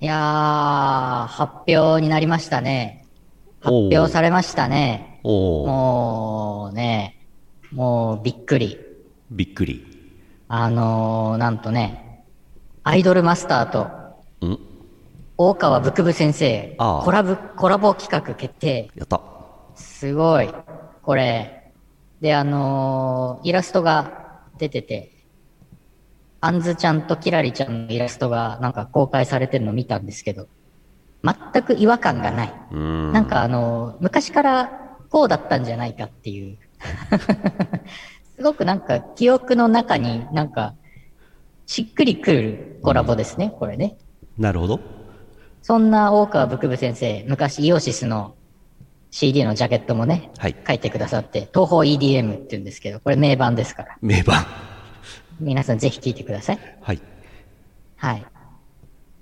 [0.00, 3.04] いやー、発表になりましたね。
[3.60, 5.20] 発表されましたね。
[5.24, 7.26] もうね、
[7.72, 8.78] もうびっくり。
[9.32, 9.84] びっくり。
[10.46, 12.24] あのー、なんとね、
[12.84, 14.58] アイドルマスターとん
[15.36, 18.90] 大川ブクブ先生、コラボ、コラボ企画決定。
[18.94, 19.20] やった。
[19.74, 20.48] すごい。
[21.02, 21.72] これ。
[22.20, 25.10] で、あのーイラストが出てて、
[26.40, 30.48] あんずちゃんとキラリちゃんのイラストがなんか公開されてるの見たんですけど、
[31.24, 32.54] 全く違和感がない。
[32.74, 33.12] ん。
[33.12, 34.70] なんかあのー昔から
[35.10, 36.58] こうだったんじゃないかっていう。
[38.36, 40.74] すごくなんか記憶の中になんか
[41.66, 43.98] しっくりくるコラボですね、これね。
[44.38, 44.80] なるほど。
[45.62, 48.36] そんな大川ブクブ先生、昔イオシスの
[49.10, 50.56] CD のジャケットもね、はい。
[50.66, 54.46] 書いてくださって、東方 EDM って言うんですけど、これ名盤ですから、名盤。
[55.40, 56.58] 皆さんぜひ聴いてください。
[56.80, 57.00] はい。
[57.96, 58.26] はい。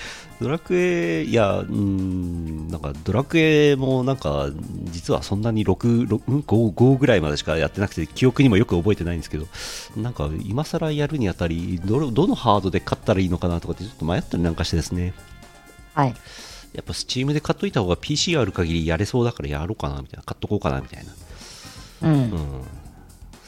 [0.41, 4.49] ドラクエ、いや、うーん、なんかドラクエもなんか、
[4.91, 9.47] 実はそんなに6、6うん5、5ぐらいまでしかやってなくて、記憶にもよく覚えてないんですけど、
[9.97, 15.15] なんか今更やるにあたり、どれどのハードで買ったらいいのかなとかってちょっと迷ったりなんかしてですね、
[15.95, 16.15] はい。
[16.73, 21.05] やっぱ Steam で買っといた方が PC ある限りやれそうだからやろうかなみたいな、買っとこうかなみたい
[22.03, 22.09] な。
[22.09, 22.33] うん。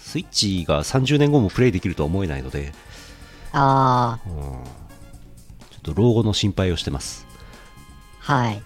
[0.00, 2.72] スイッチが30年後もプレイできるとは思えないので、
[3.53, 4.85] あちょっ
[5.86, 7.26] と老後の心配をしてます。
[8.22, 8.62] ー、はい。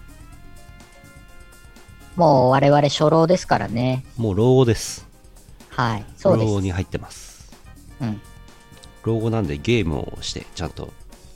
[2.15, 4.03] もう我々初老ですからね。
[4.17, 5.07] もう老後です。
[5.69, 6.05] はい。
[6.17, 6.47] そうです。
[6.47, 7.51] 老後に入ってます。
[8.01, 8.21] うん。
[9.03, 10.91] 老後なんでゲームをして、ちゃんと、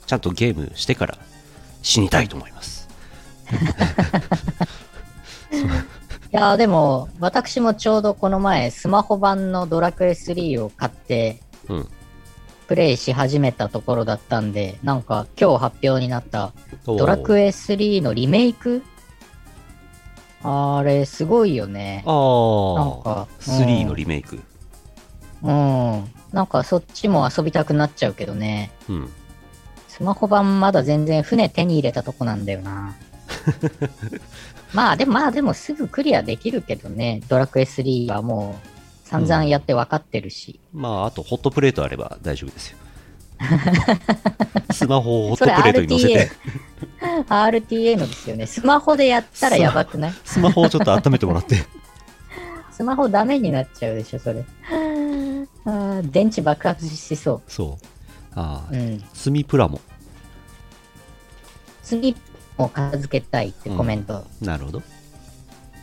[0.06, 1.18] ちゃんとゲームしてから
[1.82, 2.88] 死にたいと思います。
[5.52, 5.56] い
[6.32, 11.88] やーでも、私もちょうどこの前、スマホ版のドラクエ3を買って、うん。
[12.66, 16.52] プレイし始めたところだったんで、なんか今日発表になった
[16.84, 17.46] ドラクエ。
[17.46, 18.82] エ3のリメイク？
[20.42, 22.02] あれ、すごいよね。
[22.06, 24.40] あなんあか、3のリメイク。
[25.42, 26.04] うん。
[26.32, 28.70] なんかそっちも遊びたくなっちゃうけどね。
[28.88, 29.10] うん。
[29.88, 32.94] スマホ版まだ全然船手に入れたとこなんだよな。
[34.74, 37.22] まあでもまあでもすぐクリアできるけどね。
[37.28, 38.75] ドラクエ3はもう
[39.06, 40.58] 散々やって分かってるし。
[40.74, 42.78] まあ、あとホットプレートあれば大丈夫ですよ。
[44.72, 46.30] スマホをホットプレートに乗せて、。
[47.28, 48.46] RTA のですよね。
[48.46, 50.14] スマホでやったらやばくない？
[50.24, 51.64] スマホをちょっと温めてもらって。
[52.72, 54.44] スマホダメになっちゃうでしょ、それ。
[54.70, 57.86] あー電池爆発しそそう。
[58.34, 58.76] ああう。
[58.76, 59.04] う、ん。
[59.14, 59.80] スミプラモ。
[61.84, 62.16] 次
[62.58, 64.26] も片付けたいってコメント。
[64.40, 64.82] なるほど。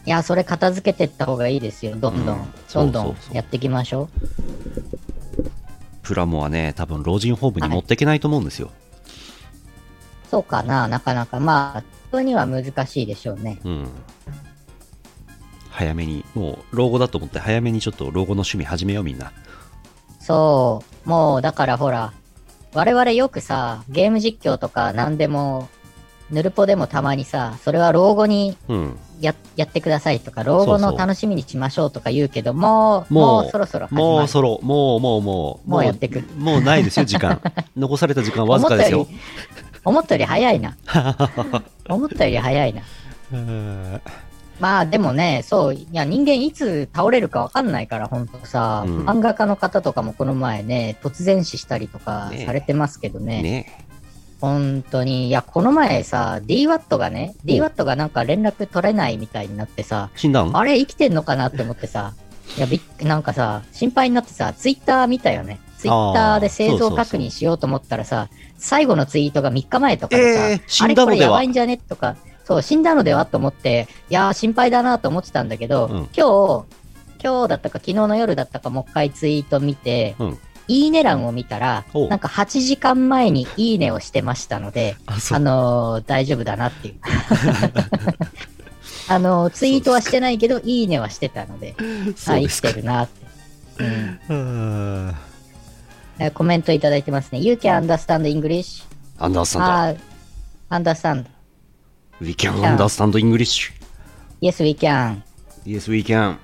[0.06, 1.96] いや、それ片付けてった方がいいですよ。
[1.96, 2.38] どんどん。
[2.38, 4.09] うんどんどんやっていきましょ
[6.02, 8.72] プラモはね、多分老人ホームに持っていけないと思うんですよ。
[10.28, 10.30] う。
[10.30, 11.40] そうかな、なかなか。
[11.40, 13.59] まあ、人には難しいでしょうね。
[13.64, 13.88] うん。
[15.69, 19.31] 早めに、もう老後だと思って早めにちょっと老後の趣味始めようみんな。
[20.20, 21.09] そう。
[21.09, 22.14] もう、だからほら、
[22.74, 25.70] 我々よくさ、ゲーム実況とか何でも、
[26.31, 28.97] ヌルポでもたまにさ、それは老後にうん。
[29.23, 33.88] ややってくださいとか、老後の楽しみにしましょうとか言うけど、もう、もうそろそろ。
[33.91, 37.41] もうそろ、もうもうもう、もうやってくるもうないですよ、時間。
[37.78, 39.08] 残された時間わずかですよ。
[39.85, 40.78] 思ったより早いな。
[41.90, 42.81] 思ったより早いな。
[43.31, 44.02] うん
[44.59, 53.85] まあでもね、そう、いや人間いつ倒れるかわかんないから、ほんとさ、うん漫画家の方とかもこの前ね、突然死したりとかされてますけどね、ね
[54.43, 62.13] 本当に、いや、この前さ、DWAT がね、DWAT がなんか連絡取れないみたいになってさ、死んだんあれ生きてんのかなって思ってさ、
[62.57, 65.61] いや、びっなんかさ、心配になってさ、ツイッター見たよね。
[65.78, 71.19] ツイッターで製造確認しようと思ったらさ、最後のツイートが3日前とかでさ、えー死あれこんだのでは？
[71.19, 76.09] れやばいんじゃねとか、そう、死んだのではと思って、いやー心配だなと思ってたんだけど、うん。
[76.13, 76.66] 今日、
[77.23, 85.40] 今日だったか昨日の夜だったかもう一回ツイート見て、うんいいね欄を見たらお、なんか8時間前にいいねをしてましたので、あ、あ。
[85.40, 86.96] のー大丈夫だなっていう。
[89.10, 91.84] あのーツイートはしてないけど、いいねはしてたので、あ、
[92.16, 92.74] 生て。
[92.74, 93.24] るなって。
[94.30, 95.16] うん
[96.36, 97.40] コメントいただいてますね。
[97.40, 98.84] You can understand English?
[98.84, 98.86] ー
[99.20, 99.96] アンダースタンあ、
[100.70, 101.24] understand.
[101.24, 101.30] ド。
[102.22, 103.72] We can understand English.
[104.42, 105.22] Yes, we can.
[105.66, 106.38] Yes, we can.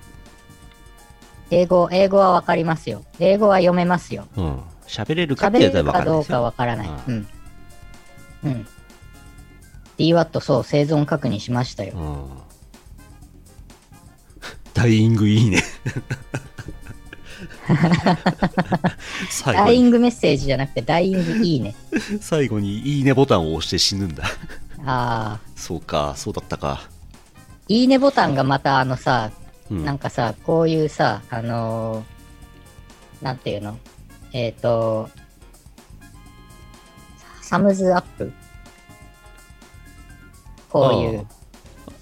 [1.51, 3.03] 英語、英語はわかりますよ。
[3.19, 4.27] 英語は読めますよ。
[4.35, 4.59] うん。
[4.87, 6.87] 喋れるかって喋やったられるかどう分かわからない。
[6.87, 7.27] ううん。
[8.43, 8.67] うん。
[9.97, 11.93] DWAT、そう、生存確認しましたよ。
[11.95, 12.29] うん。
[14.73, 15.63] ダイイングいいね。
[19.45, 21.75] ダイイングメッセージじゃなくて、ダイイングいいね。
[22.21, 24.23] 最後にいいねボタンを押して死ぬんだ。
[24.85, 26.81] ああ、そうか、そうだったか。
[27.67, 29.31] いいねボタンがまたあのさ、
[29.71, 29.86] うん。
[29.86, 33.77] なんかさ、こういうさ、あのーなんていうの？
[34.31, 35.10] えっ、と、
[37.42, 38.31] サムズアップ？
[40.69, 41.27] こういう。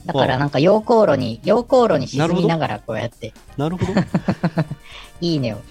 [0.05, 3.93] だからなんか溶鉱炉に、溶鉱炉に沈みながらこうやって、なるほど。
[5.21, 5.61] いいねを、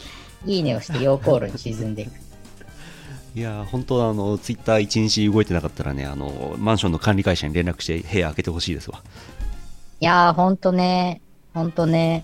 [0.45, 2.11] いいねをして溶鉱炉に沈んでいく。
[3.37, 9.03] いやー、本当あの、ツイッター一日動いてなかったらね、あの、マンションの管理会社に連絡して部屋開けてほしいですわ。
[10.01, 11.21] いやー、ほんとね、
[11.57, 12.23] ほんとね、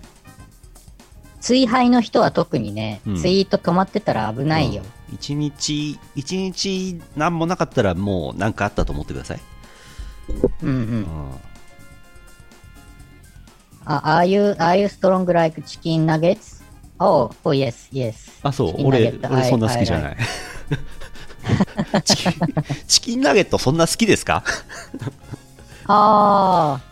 [1.41, 4.83] 追廃の人は特にね、うんツイート止まってたら危ないよ。
[4.83, 9.41] うん一日、一日何もなかったらもう何かあったと思ってください。
[10.63, 10.79] うんうんう。
[11.01, 11.07] ん。
[13.85, 16.63] あ、are you, are you strong like chicken nuggets?
[16.99, 18.15] Oh, oh yes, yes.
[18.43, 20.17] あ、そうチ、キンナゲ俺、ット俺そんな好きじゃない。
[22.05, 22.33] チキン
[22.87, 24.45] チキンナゲットそんな好きですか？
[25.89, 26.92] あー、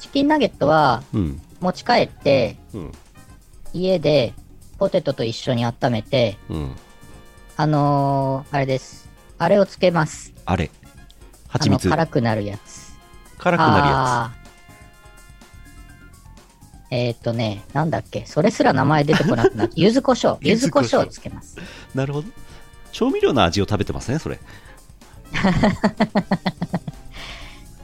[0.00, 1.40] チキンナゲットはうん。
[1.60, 2.92] 持ち帰って、うん。
[3.72, 4.34] 家で
[4.78, 6.76] ポテトと一緒に温めて、うん。
[7.56, 9.08] あのー、あれです。
[9.38, 10.32] あれをつけます。
[10.46, 10.70] あれ。
[11.48, 11.88] 蜂蜜。
[11.88, 12.94] 辛くなるやつ。
[13.38, 14.40] 辛くなるやあー
[16.92, 21.56] えーっとね、なんだっけ、それすら名前出てこなくなって、 柚子胡椒、柚子胡椒をつけます。
[21.92, 21.94] つ。
[21.94, 22.28] なるほど。
[22.90, 24.40] 調味料の味を食べてますね、それ。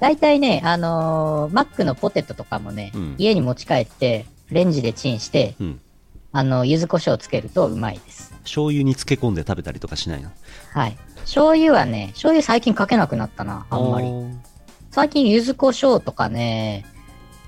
[0.00, 5.80] 大体ね、あのーマックのポテトとかもね、うん家に持ち帰って、レンジでチンして、うん。
[6.32, 8.32] あの、柚子胡椒をつけるとうまいです。
[8.42, 10.30] 醤油に漬け込んで食べたりとかしないの？
[10.72, 10.98] はい。
[11.20, 14.08] 醤油はね、醤油最近かけなくなったな、あんまり。
[14.90, 16.84] 最近柚子胡椒とかね、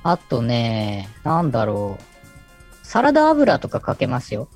[0.03, 2.87] あとね、なんだろう。
[2.87, 4.49] サラダ油とかかけますよ。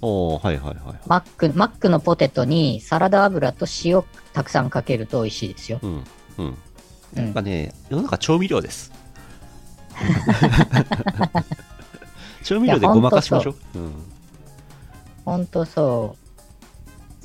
[0.00, 1.00] おーはいはいはい。
[1.06, 5.80] マック、マックのポテトにサラダ油と塩たくさんかけると美味しいですよ。
[5.82, 6.04] うん。
[6.38, 6.58] うん。
[7.16, 7.42] うんやっぱ。
[7.42, 8.92] ね、世の中調味料です。
[12.42, 13.56] 調味料でごまかしましょう。
[13.78, 13.92] うん。
[15.24, 16.24] ほんとそう。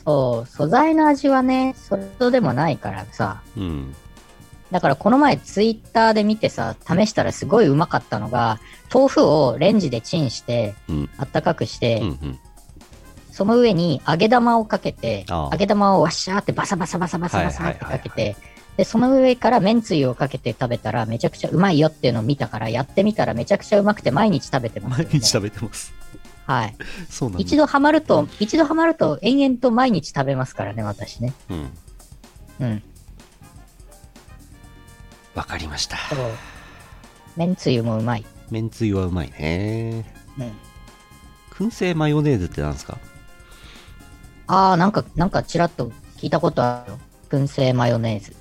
[0.06, 3.42] そう、素材の味はね、それほどでもないからさ。
[3.58, 3.96] うん。
[4.72, 8.60] だからこの前ツイッターで見てさ、試したらすごいうまかったのが、
[8.94, 11.10] 豆腐をレンジでチンして、うん。
[11.18, 12.08] あったかくして、うん。
[12.08, 12.40] うん。
[13.32, 18.36] その上に揚げ玉をかけて、揚げ玉をワッシャーってバサバサバサバサバサってかけて、
[18.80, 25.94] で、その上から麺つゆをかけて食べたらめちゃくちゃうまいよっていうのを見たから、やってみたらめちゃくちゃうまくて毎日食べてます、毎日食べてます。
[26.46, 26.76] はい。
[27.10, 27.42] そうなんだ。
[27.42, 31.34] 一度ハマると、一度ハマると延々と毎日食べますからね、私ね。
[31.50, 31.72] うん。
[32.62, 32.84] うん。
[35.36, 35.98] わかりました。
[35.98, 36.18] そう。
[37.36, 38.26] 麺つゆもうまい。
[38.50, 40.06] めんつゆはうまいね。
[40.38, 40.52] うん。
[41.52, 42.98] 燻製マヨネーズってなんですか？
[44.48, 47.00] あー、なんか、なんかちらっと聞いたことあるよ。
[47.30, 48.39] 燻製マヨネーズ。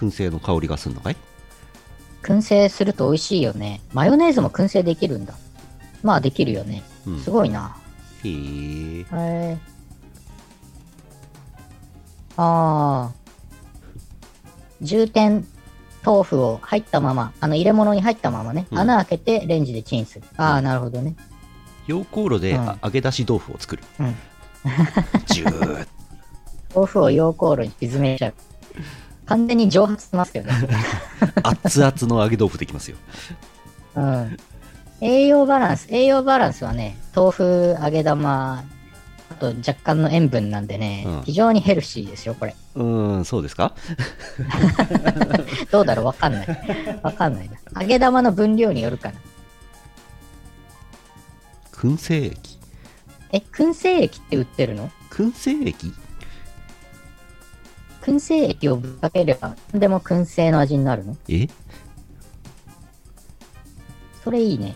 [0.00, 1.16] 燻製の香りがするのかい？
[2.22, 3.80] 燻製すると美味しいよね。
[3.92, 5.34] マヨネーズも燻製できるんだ。
[6.02, 6.82] まあできるよね。
[7.06, 7.20] うん。
[7.20, 7.76] すごいな。
[8.24, 9.56] へえ。
[12.36, 13.12] ああ。
[14.82, 15.46] 重点
[16.04, 20.24] 豆腐を入ったまま、あの入れ物に入ったままね、うん穴開けてレンジでチンする。
[20.36, 21.14] ああ、なるほどね。
[21.86, 23.82] 溶鉱炉で揚げ出し豆腐を作る。
[23.98, 24.14] うん。
[25.26, 25.88] ジューッ
[26.74, 28.34] 豆腐を溶鉱炉に沈めちゃう。
[29.30, 30.52] 完全に蒸発しますよね。
[31.44, 32.96] 熱々の揚げ豆腐できますよ。
[33.94, 34.36] うん。
[35.00, 38.64] 栄養バランス、栄養バランスはね、豆腐、揚げ玉、
[39.30, 42.56] あと若干の塩分なんでね、うん非常にヘルシーですよ、これ。
[42.74, 43.72] うーん、そうですか？
[45.70, 46.06] どうだろう？
[46.06, 47.00] わかんない。
[47.02, 47.80] わかんないな。
[47.82, 49.14] 揚げ玉の分量によるかな。
[51.72, 52.58] 燻製液？
[53.32, 54.90] え、燻製液って売ってるの？
[55.10, 55.94] 燻製液？
[58.02, 61.16] 燻製液をぶっかければ、何でも燻製の味になるの？
[61.28, 61.48] え？
[64.24, 64.74] それいいね。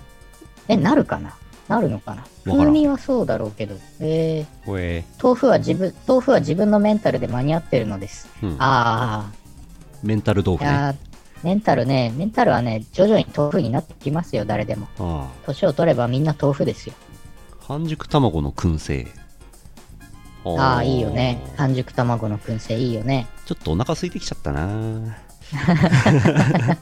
[0.68, 1.36] え、なるかな？
[1.68, 2.24] なるのかな？
[2.44, 3.76] 風味はそうだろうけど。
[4.00, 8.28] えー、ほえ豆腐は自分、豆腐は自分のメンタルで間に合ってるのです。
[8.42, 9.32] うんあ
[10.02, 10.98] メンタル豆あ、腐ね。
[11.42, 14.88] メンタルね、メンタルはね、徐々に豆腐になってきますよ、誰でも。
[14.98, 16.94] あ年を取ればみんな豆腐ですよ。
[17.60, 19.06] 半熟卵の燻製。
[20.44, 21.42] ああ、いいよね。
[21.56, 23.26] 半熟卵の燻製いいよね。
[23.46, 25.16] ちょっとお腹空いてきちゃったな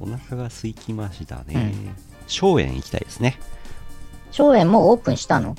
[0.00, 1.74] お腹が空きましたね。
[2.26, 3.38] 松園行きたいですね。
[4.36, 5.56] 松園もオープンしたの？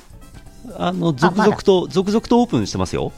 [0.78, 3.12] あの、続々と、続々とオープンしてますよ。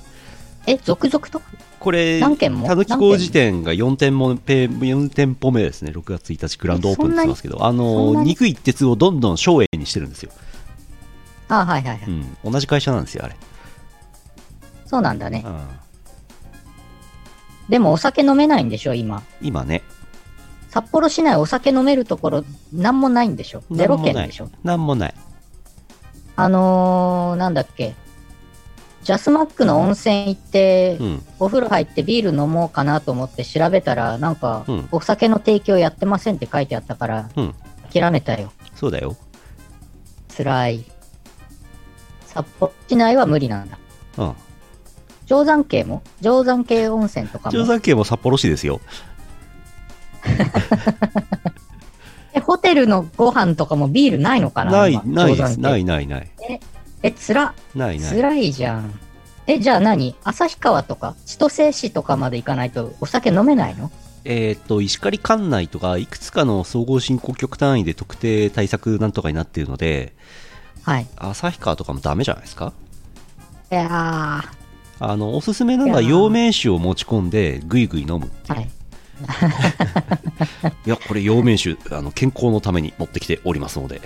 [0.65, 1.41] え、続々と？
[1.79, 2.35] これ、も？
[2.65, 5.91] たぬき工事店が4店もペ4店舗目ですね。
[5.91, 10.31] 6月1日グランドオープンってますけど、あの、肉一鉄をどんどん松園にしてるんですよ。
[11.49, 12.03] ああ、はいはいはい。
[12.07, 12.37] うん。
[12.51, 13.35] 同じ会社なんですよ、あれ。
[14.93, 15.49] そうなんだねう。
[15.49, 15.67] ん
[17.67, 19.23] でもお酒飲めないんでしょ、今。
[19.41, 19.81] 今ね。
[20.69, 23.63] 札幌市内お酒飲めるところ、なんもないんでしょ。
[23.71, 24.51] ゼロ件でしょ。
[24.63, 25.15] なんもない。
[26.35, 27.95] あのー、なんだっけ。
[29.01, 31.25] ジャスマックの温泉行って、うん。
[31.39, 37.55] お風呂入ってビール飲もうかなと思って調べたら、なんかうん、お酒の提供やってませんって書いてあったから、うん。
[37.91, 38.53] 諦めたよ。
[38.75, 39.15] そうだよ。
[40.37, 40.85] 辛い。
[42.27, 43.79] 札幌市内は無理なんだ。
[44.17, 44.35] うん。
[45.27, 46.01] 定山系も？
[46.21, 47.51] 定山系温泉とかも？
[47.51, 48.81] 定山系も札幌市ですよ。
[52.33, 54.71] え、ホテルのご飯とかもビールないのかな？
[54.71, 55.59] ない、今ないです。
[55.59, 56.29] ないないない。
[57.03, 58.15] え、つら、ないない。
[58.15, 58.99] 辛いじゃん。
[59.45, 60.15] え、じゃあ何？
[60.23, 61.15] 旭川とか？
[61.25, 63.91] 千歳市とかまで行かないとお酒飲めないの？
[64.25, 70.13] えーっと、石狩管内とか、いくつかの総合振興局単位で特定対策なんとかになっているので、
[70.83, 71.07] はい。
[71.17, 72.71] 旭川とかもダメじゃないですか？
[73.69, 74.43] いや
[75.11, 78.31] あの、おすすめなのは陽明酒を持ち込んで、ぐいぐい飲む。
[78.45, 78.69] ー、はい。
[80.85, 84.01] いや、これ陽明酒、あの、健康のために持ってきておりますので、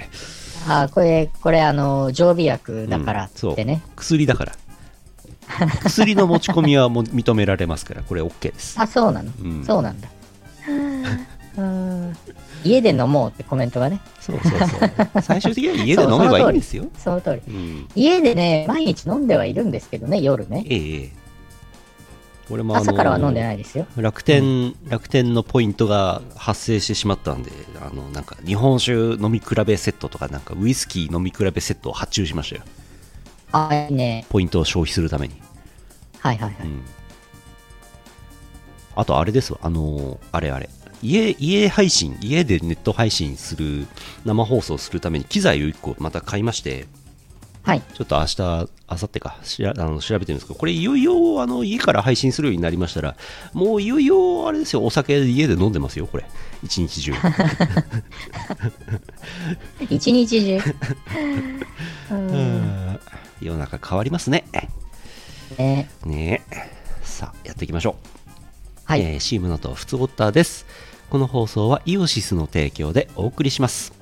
[0.68, 3.82] あーこれ、これ、あの、常備薬だからってね。
[3.96, 4.54] 薬だから。
[5.84, 8.76] 薬の持ち込みはもう認められますから、これ OK です。
[8.80, 10.10] あ、そうなの、うんそうなんだ。
[12.68, 14.02] うん家で飲もうってコメントがね。
[14.20, 14.86] そうそうそ
[15.20, 15.22] う。
[15.22, 16.86] 最終的には家で飲めばいいんですよ。
[16.98, 17.54] その通り。
[17.54, 17.88] うん。
[17.96, 20.64] 家でね、毎日飲んではいるんですけどね、夜ね。
[20.68, 21.28] ええええ。
[22.50, 23.86] 俺も朝からは飲んでないですよ。
[23.98, 32.62] 楽天、楽天のポイントが発生してしまったんで、あの、なんか、日本酒飲み比べセットとか、なんか、ウイスキー飲み比べセットを発注しましたよ。
[33.52, 34.26] あ、いいね。
[34.30, 35.36] ポイントを消費するために。
[36.20, 36.68] はいはいはい。
[36.68, 36.82] うん。
[38.96, 40.70] あと、あれですわ、あの、あれあれ。
[41.02, 43.88] 家、家配信、家でネット配信する、
[44.26, 46.88] 生放送するために機材を1個また買いまして、
[47.68, 47.82] はい。
[47.82, 53.18] ちょっと明日、明後日かしらあの調べてるんですけど、これいよいよあの家から配信するようになりましたら、
[53.52, 56.26] もういよいよあれですよ、お酒家で飲んでますよ、これ。
[56.64, 57.14] 一日中。
[59.90, 60.60] 一日中。
[62.12, 63.00] うん
[63.42, 64.46] 世の中変わりますね。
[65.58, 66.72] ね、ねえ。
[67.04, 68.18] さあ、やっていきましょう。
[68.86, 69.02] はい。
[69.02, 70.66] えー、チームのとふつおったです。
[71.10, 73.94] この放送はイオシスの提供でお送りします。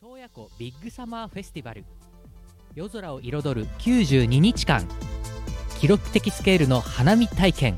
[0.00, 1.84] 洞爺湖ビッグサマーフェスティバル。
[2.74, 4.86] 夜空を彩る92日間。
[5.80, 7.76] 記録的スケールの花火体験。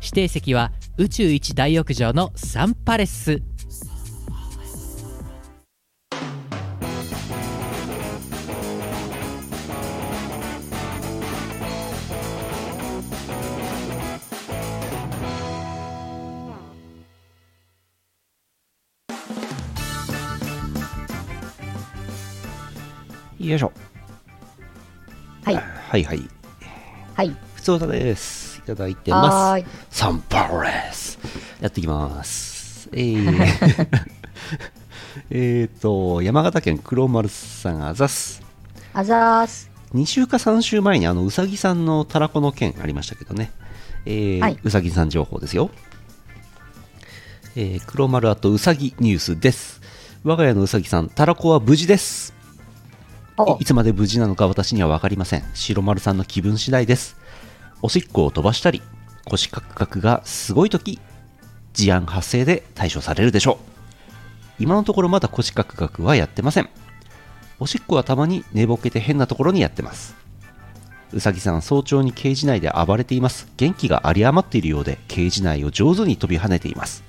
[0.00, 3.40] 指定席は宇宙一大浴場のサンパレス。
[23.48, 23.72] よいしょ。
[25.44, 25.54] はい。
[25.54, 26.28] はいはい。
[27.14, 27.36] はい。
[27.54, 28.58] ふつおたです。
[28.58, 29.64] いただいてます。
[29.90, 31.18] サンパレス。
[31.60, 32.88] やっていきます。
[32.92, 33.88] えー、
[35.30, 38.42] えーと、山形県黒丸さんあざす。
[38.92, 39.74] あざーす。
[39.94, 43.52] 2週か3週前にあのうさぎさんのたらこの件ありましたけどね、
[44.06, 45.70] えーはいうさぎさん情報ですよ、
[47.54, 49.80] えー黒丸あとうさぎニュースです
[50.24, 52.33] 我が家のうさぎさんたらこは無事ですお
[53.58, 55.44] いつまで無事なのか私には分かりません。
[55.54, 57.16] 白丸さんの気分次第です。
[57.82, 58.80] おしっこを飛ばしたり
[59.24, 61.00] 腰カクカクがすごい時
[61.72, 63.58] 事案発生で対処されるでしょ
[64.58, 64.62] う。
[64.62, 66.68] 今のところまだ腰カクカクはやってません。
[67.58, 70.14] おしっこはたまに寝ぼけて変なところにやってます。
[71.12, 73.48] うさぎさん早朝にケージ内で暴れています。
[73.56, 77.02] 元気が有り余っているようでケージ内を上手に飛び跳ねています。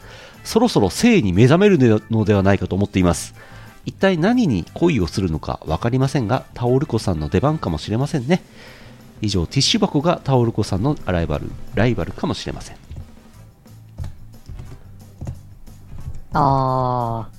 [0.44, 3.36] そろそろ性に目覚めるのではないかと思っています。
[3.86, 8.44] 一体何に恋をするのか分かりませんがタオルコさんの出番かもしれませんね
[9.22, 12.86] 以上ティッシュ箱がタオルコさんのライバルライバルかもしれません
[16.36, 17.36] ああ。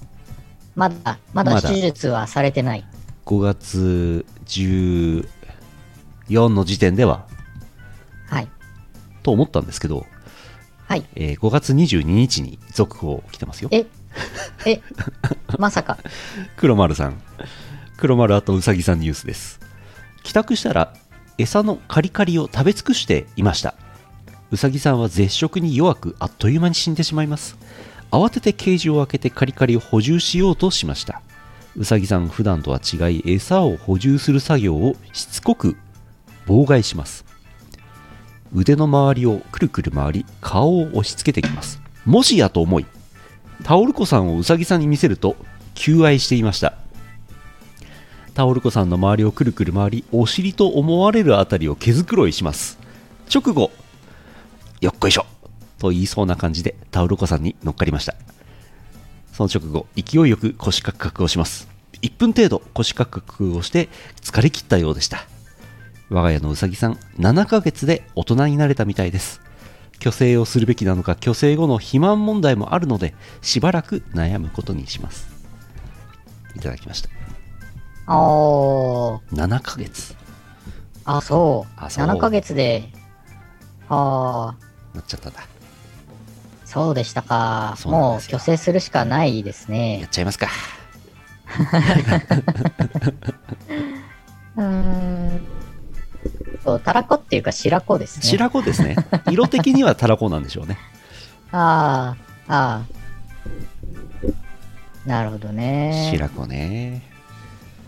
[0.75, 2.85] まだ、まだまだ手術はされてない。
[3.27, 5.27] 5月14
[6.49, 7.27] の時点では？
[8.29, 8.49] はい。
[9.23, 10.07] と思ったんですけど、
[10.87, 11.05] はい。
[11.15, 13.87] えー5月22日に続報来てますよえ、
[14.65, 14.81] え、
[15.59, 15.99] まさか。
[16.57, 17.21] 黒丸さん。
[17.97, 19.61] 黒丸あとうさぎさんニュースです。
[20.23, 20.93] 帰宅したら
[21.39, 23.75] 餌のカリカリを食べ尽くしていました。
[24.51, 27.57] うさぎさんは絶食に弱くあっという間に死んでしまいます。
[28.11, 31.23] 慌ててケージを開けてカリカリを補充しようとしました。
[31.77, 35.77] うさぎさん普段とは違い餌を補充する作業をしつこく
[36.47, 37.25] 妨害します。
[38.53, 41.81] 腕の周りをくるくる回り顔を押し付けてきます。
[42.05, 42.87] もしやと思い
[43.65, 45.37] タオルコさんをうさぎさんに見せると
[45.75, 46.75] 求愛していました。
[48.35, 52.79] タオルコさんの周りをくるくる回りお尻と思われるあたりを毛づくろいします。
[53.33, 53.71] 直後
[54.81, 55.27] よっこいしょ
[55.79, 58.15] と言いそうな感じでタオルコさんに乗っかりました。
[59.33, 61.69] その直後勢いよく腰カクカクをします。
[62.03, 63.89] 1分程度腰カクカクをして
[64.21, 65.27] 疲れ切ったようでした。
[66.09, 69.41] 我が家のうさぎさん7ヶ月で大人になれたみたいです。
[70.03, 75.29] 虚勢をするべきなのか虚勢後の肥満問題もあるのでしばらく悩むことにします
[76.55, 77.11] いただきました
[78.09, 79.37] おー。
[79.37, 80.15] 7ヶ月
[81.05, 81.73] あ、そう。
[81.77, 82.89] あそう7ヶ月で、
[83.89, 85.41] ああ、なっちゃったんだ
[86.65, 87.77] そうでしたか。
[87.85, 90.09] もう虚勢するしかないですやねっ。
[90.09, 90.49] ちゃいますか
[94.57, 95.41] うーん。
[96.65, 98.23] そう、たらこっていうか白子ですね。
[98.25, 98.97] 白子ですね
[99.31, 100.79] 色的にはたらこなんでしょうね
[101.53, 102.17] あ
[102.49, 102.87] あ、ああ。
[105.09, 106.11] なるほどね。
[106.13, 107.03] 白子ね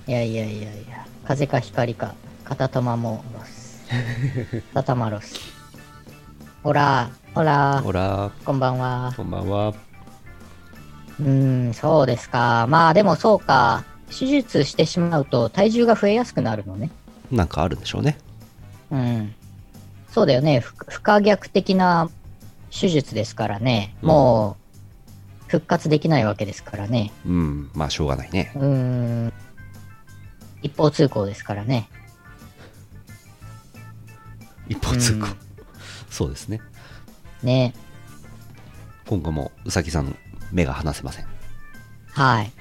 [0.06, 2.14] いやいやいやいや、風か光か、
[2.44, 3.84] 片玉もロス。
[4.74, 5.34] 片玉ロス。
[6.62, 9.12] ほら、ほら、ほらこんばんは。
[9.16, 9.74] こんばんは
[11.20, 12.66] うーん、そうですか。
[12.68, 13.84] まあでもそうか。
[14.08, 16.90] 手術してしまうと体重が増えやすくなるのね。
[17.30, 18.16] なんかあるんでしょうね
[18.90, 19.34] うん。
[20.10, 20.60] そうだよね。
[20.60, 22.10] 不不可逆的な
[22.70, 23.94] 手術ですからね。
[24.02, 24.56] も
[25.46, 27.12] う、復活できないわけですからね。
[27.26, 29.32] うんまあしょうがないねうーん。
[30.62, 31.88] 一方通行ですからね。
[34.68, 35.36] 一方通行、うん
[36.10, 36.60] そうですね
[37.42, 37.74] ね。
[39.06, 40.16] 今後もうさぎさん
[40.50, 41.26] 目が離せません
[42.12, 42.52] はい。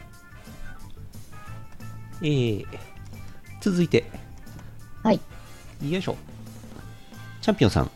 [2.22, 2.66] えー、
[3.62, 4.06] 続いて
[5.04, 5.20] はい。
[5.84, 6.16] よいしょ。
[7.42, 7.92] チャンピオンさん。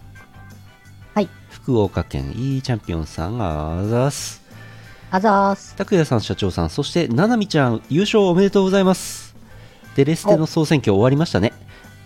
[1.15, 1.27] はい。
[1.49, 4.41] 福岡県いいチャンピオンさんあざーす。
[5.09, 5.75] あざーす。
[5.75, 9.35] 拓也さん社長さんそしてななみちゃん優勝おめでとうございます。
[9.95, 11.53] デレステの総選挙終わりましたね。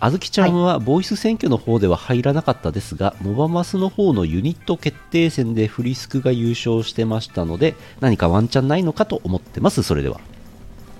[0.00, 10.20] あずきちゃんはボイス選挙の方では入らなかったですが、モバマスの方のユニット決定戦でフリスクが優勝してましたので何かワンチャンないのかと思ってますそれでは。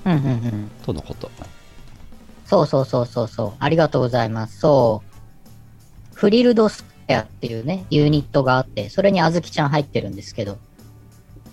[0.05, 0.71] うんうんうん。
[0.85, 1.31] とのこと
[2.47, 3.53] そうそうそうそうそう。
[3.59, 4.61] ありがとうございます。
[4.61, 6.15] そう。
[6.15, 10.59] フリルドスクエアっていうね、ユニットがあって、それにあずきちゃん入ってるんですけど、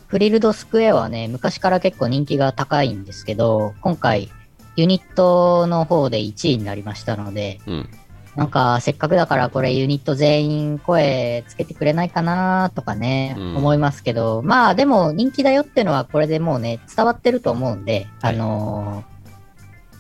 [0.08, 4.30] フリルドスクエアはね、昔から結構人気が高いんですけど、今回、
[4.76, 7.90] ユニットの方で1位になりましたので、うん
[8.36, 19.13] なんか、せっかくだからこれユニット全員声つけてくれないかなとかね、うん思いますけど、まあでも人気だよってのはこれでもうね、伝わってると思うんで、はいあのー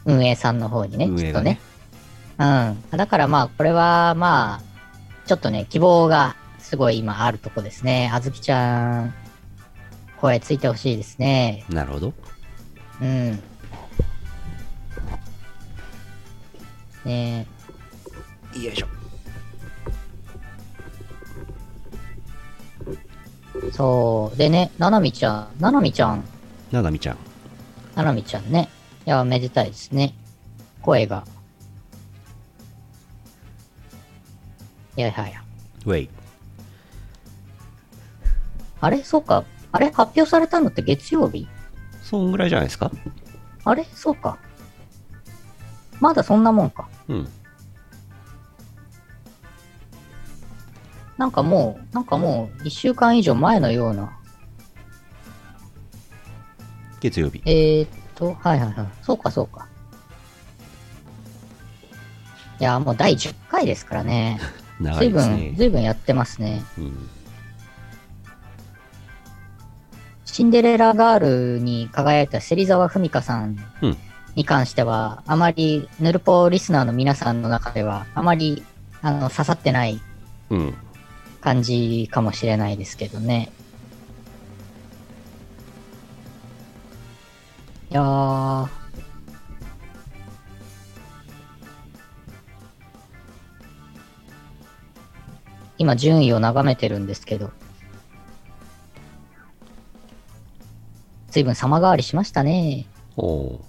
[0.06, 1.60] 運営さんの方にね、運営がきっとね
[2.38, 2.78] ね。
[2.92, 2.98] うん。
[2.98, 4.62] だからまあ、これはまあ、
[5.26, 8.10] ちょっとね、希望がすごい今あるとこですね。
[8.14, 9.14] あずきちゃん、
[10.20, 11.66] 声ついてほしいですね。
[11.70, 12.14] なるほど
[13.02, 13.44] うん。
[17.06, 17.46] ね
[18.54, 18.88] よいしょ
[23.72, 24.38] そう。
[24.38, 26.24] でね、ななみちゃん、ななみちゃん、
[26.72, 27.18] ななみちゃん
[27.96, 28.70] ななみちゃんね。
[29.06, 30.14] いや、めでたいですね。
[30.82, 31.26] 声が。
[34.96, 35.44] いやいやいや。
[35.86, 36.10] ウェイ
[38.80, 39.04] あれ？
[39.04, 39.44] そうか。
[39.72, 39.88] あれ？
[39.88, 41.48] 発表されたのって月曜日？
[42.02, 42.92] そんぐらいじゃないですか？
[43.66, 43.84] あれ？
[43.94, 44.38] そうか。
[46.00, 46.88] まだそんなもんか。
[47.08, 47.30] うん
[51.16, 54.18] なんかもう、なんかもう、一週間以上前のような。
[57.00, 58.88] 月曜日えー、っと、はいはいはい。
[59.02, 59.68] そうかそうか。
[62.60, 64.40] いや、もう第10回ですからね。
[64.80, 66.64] 長ずいぶん、いですねずいぶんやってますね。
[66.78, 67.10] うん
[70.26, 73.98] シンデレラガールに輝いた芹沢文香さんうん
[74.36, 78.64] に関しては、あまり、ヌルポリスナーの皆さんの中では、あまり、
[79.04, 80.02] あの、刺さってない
[80.50, 80.74] うん
[81.40, 83.52] 感じかもしれないですけどね。
[87.94, 88.68] いやー。
[95.78, 97.52] 今、順位を眺めてるんですけど。
[101.30, 102.88] 随分様変わりしましたね。
[103.16, 103.66] おお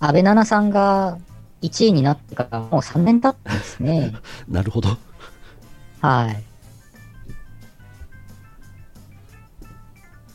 [0.00, 1.18] 安倍奈々さんが
[1.60, 4.14] 1位になってからもう3年経ったんですね。
[4.14, 4.96] ー なるほど。
[6.00, 6.42] はい。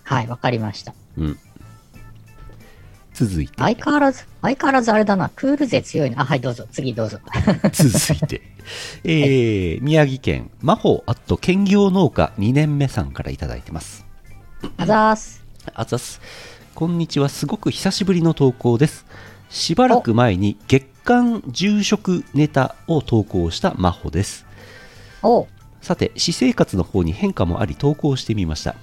[0.04, 0.94] はい、わかりました。
[1.18, 1.40] うん。
[3.16, 6.22] 続いて、相変わらず、相変わらずあれだな、クール勢強いな。
[6.22, 7.20] あ、はい、どうぞ、次どうぞ。
[7.72, 8.42] 続いて、
[9.06, 14.06] えー、宮城県、魔法アット兼業農家2年目さんからいただいてます。
[14.76, 15.46] あざーす。
[15.74, 16.20] あざっす。
[16.74, 17.30] こんにちは。
[17.30, 19.06] すごく久しぶりの投稿です。
[19.50, 24.46] しばらく前に月間住職ネタを投稿した真帆です。
[25.82, 28.76] さて、私生活の方に変化もあり投稿してみました。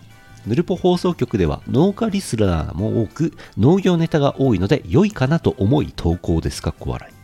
[0.46, 7.14] ヌルポ放送局では農家リスナーも多く農業ネタが多いので良いかなと思い投稿ですかっこ笑い。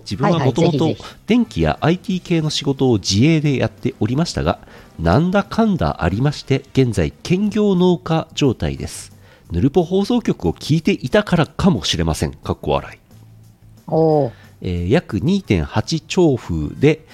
[0.00, 4.58] 自分はもともと電気や IT 系の仕事を自営でやっておりましたが、
[4.98, 9.12] なんだかんだありまして、現在兼業農家状態です。
[9.52, 12.32] ヌルポ放送局を聞いていたからかもしれません。
[12.32, 13.02] かっこ笑い。
[13.86, 17.04] おうえー約2.8兆風で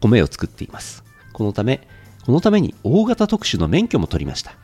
[0.00, 1.86] 米を作っていますこのため
[2.26, 4.54] このために大型特殊の免許も取りました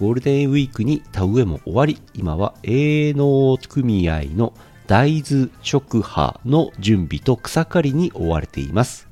[0.00, 4.54] ゴールデンウィークに田植えも終わり今は営農組合の
[4.86, 9.08] 大豆直派の準備と草刈りに追われています。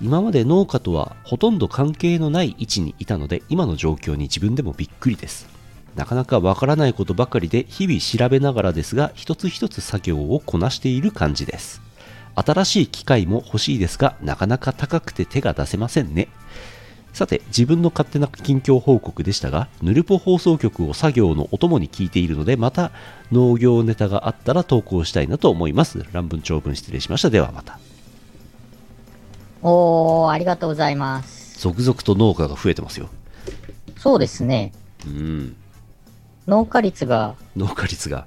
[0.00, 5.46] 今まで農家とはほとんど関係のない位置にいたので今の状況に自分でもびっくりです。
[5.94, 11.80] なかなかわからないことばかりで日々調べながらですが一つ一つ作業をこなしている感じです。
[12.34, 16.26] 新しい機械も欲しいですがなかなか高くて手が出せませんね。
[17.12, 22.92] さて自分の勝手な近況報告でしたがヌルポ放送局を作業のお供に聞いているのでまた
[23.32, 26.04] 農業ネタがあったら投稿したいなと思います。
[26.12, 27.30] 乱文長文失礼しました。
[27.30, 27.78] ではまた。
[29.62, 31.60] おー、ありがとうございます。
[31.60, 33.08] 続々と農家が増えてますよ。
[33.96, 34.72] そうですね。
[35.06, 35.56] うん。
[36.46, 38.26] 農家率が農家率が。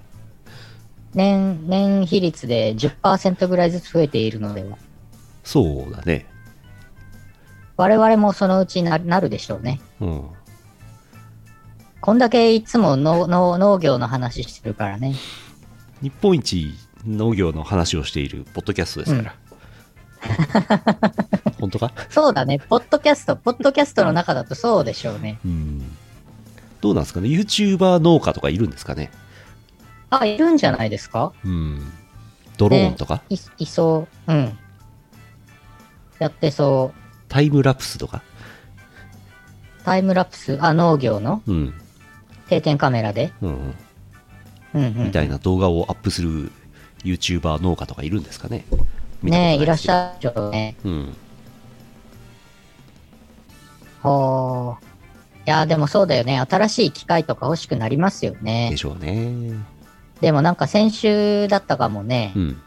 [1.14, 4.78] 年、年比率で10%ぐらいずつ増えているのでは。
[5.44, 6.26] そうだね
[7.78, 9.80] 我々もそのうちななるでしょうね。
[10.00, 10.24] うん
[12.02, 15.14] こんだけいつものの農業の話してるからね。
[16.02, 16.74] 日本一
[17.06, 19.36] 農業の話をしているポッドキャストですから、
[21.62, 21.92] 本当か？
[22.10, 22.58] そうだね。
[22.58, 25.40] ポッドキャスト、ポッドキャストの中だとそうでしょうね。
[25.46, 25.96] うん
[26.82, 29.12] どうなんですかね？YouTuber 農家とかいるんですかね？
[30.10, 31.34] あ、いるんじゃないですか？
[31.46, 31.94] うん
[32.58, 34.32] ドローンとか、い、いそう。
[34.32, 34.58] うん。
[36.18, 37.01] やってそう。
[37.32, 38.22] タイムラプスとか？
[39.86, 41.42] タイムラプス、あ、農業の？
[41.48, 41.74] うん、
[42.50, 43.32] 定点カメラで？
[43.42, 43.76] うんうん、
[44.74, 45.06] うんうん。
[45.06, 46.52] みたいな動画をアップする
[47.06, 48.66] YouTuber 農家とかいるんですかね？
[49.24, 50.76] ねえ、いらっしゃゃるでしょうね。
[50.84, 51.16] る、うん、
[54.02, 55.48] ほー。
[55.48, 56.38] いや、でもそうだよね。
[56.38, 58.72] 新しい機械とか欲しくなりますよね。
[58.72, 58.78] で。
[58.78, 59.54] しょうね。
[60.20, 62.34] でもなんか先週だったかもね。
[62.36, 62.62] う、ん。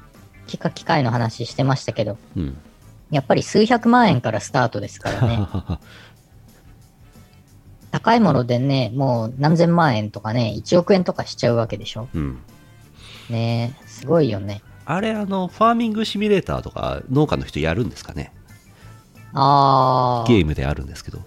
[0.46, 2.57] 機械機械の話してましたけど、うん
[3.14, 5.38] やっぱり数百万円からスタートですからね。
[7.90, 12.09] 高いものでね、もう何千万円とかね、1億円とかしちゃうわけでしょ。
[12.14, 12.38] うん
[13.31, 14.62] ねえ、すごいよね。
[14.85, 18.33] あれあのファーミングシミュレーターとか農家の人やるんですかね
[19.33, 20.29] あー。
[20.29, 21.20] ゲームであるんですけど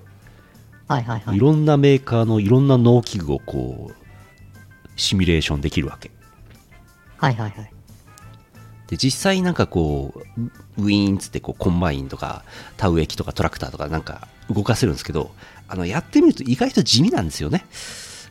[0.88, 1.34] はいはいはい。
[1.34, 6.12] いろんなメーカーのいろんな農機具をこうシミュレーションできるわけ
[7.17, 7.71] はいはいはい。
[8.88, 10.41] で実際なんかこう
[10.78, 12.43] ウィーンっつってこうコンバインとか
[12.78, 15.32] 田植え機とかトラクターとかなんか動かせるんですけど
[15.67, 17.65] あのやってみると意外と地味なんですよね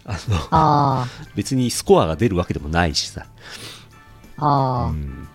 [0.06, 4.44] あのあ 別にスコアが出るわけでもないしさ、ー。
[4.44, 4.90] あー。
[4.90, 5.28] うん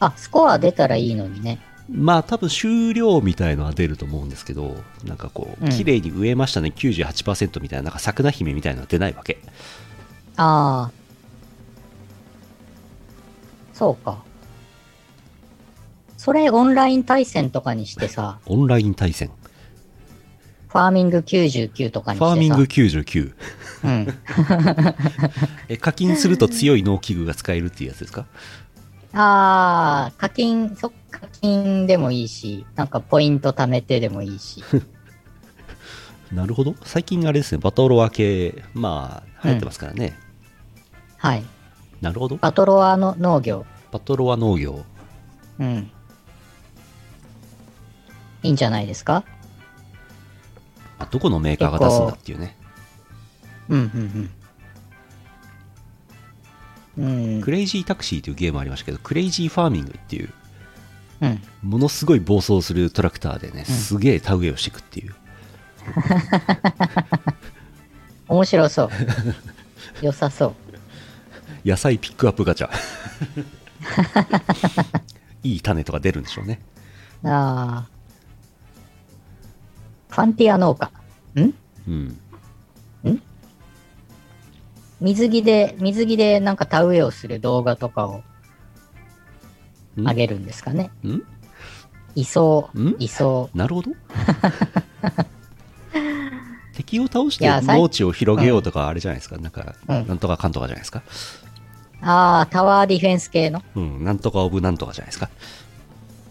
[0.00, 1.60] あ、スコア出たらいいのにね。
[1.88, 9.38] まあ多分終了みたいのは出ると思うんですけどなんかこううん綺麗に植えましたね98%みたいななんか桜姫みたいなのは出ないわけ
[10.36, 10.90] ああ。
[13.74, 14.22] そうか。
[16.22, 19.32] それオンライン対戦とかにしてさ、オンライン対戦
[20.68, 22.30] ファーミング99とかにしてさ。
[22.30, 23.34] ファーミング99
[23.82, 24.14] うん。
[25.68, 28.26] え課金すると強い農機具が使えるっていうやつですか？
[29.14, 34.62] ああ、課金、そっか、課金でもいいし、なんかポイント貯めてでもいいし。
[36.30, 40.16] なるほど最近あれですねバトロワ系まあ流行ってますからね、
[41.18, 41.42] はい。
[42.00, 43.66] なるほどバトロワの農業。
[43.90, 44.84] バトロワ農業
[45.58, 45.90] うん。
[48.42, 49.24] いいんじゃないですか？
[50.98, 52.56] あどこのメーカーが出すんだっていうね
[53.68, 57.34] うんうんうん。
[57.36, 57.42] うん。
[57.42, 60.30] クレイジータクシーというゲームありましたけど、クレイジーファーミングっていう、
[61.22, 61.42] うん。
[61.62, 65.14] ものすごい暴走するトラクターでね、すげえ田植えをしていくっていう。
[68.28, 68.90] 面白そう。
[70.02, 70.54] 良さそ
[71.64, 71.68] う。
[71.68, 72.70] 野菜ピックアップガチャ。
[75.44, 76.60] いい種とか出るんでしょうね。
[77.24, 77.91] ああ。
[80.12, 80.90] ファンティア農家。
[81.40, 81.54] ん？
[81.88, 82.18] うん。
[85.00, 88.22] 水着で、水着でなんか田植えをする動画とかを
[89.98, 90.06] ん？
[90.06, 90.90] 上げるんですかね。
[91.02, 91.22] ん？
[92.14, 92.94] いそう、ん？
[92.98, 93.90] いそなるほど。
[96.76, 99.38] 敵を倒していやさい農地を広げようとかあれじゃないですか。
[99.38, 100.98] なんか、うんなんとかかんとかじゃないですか。
[101.00, 101.02] う。
[102.04, 103.62] ああ、タワーディフェンス系の。
[103.74, 104.04] うん。
[104.04, 105.30] なんとかオブなんとかじゃないですか。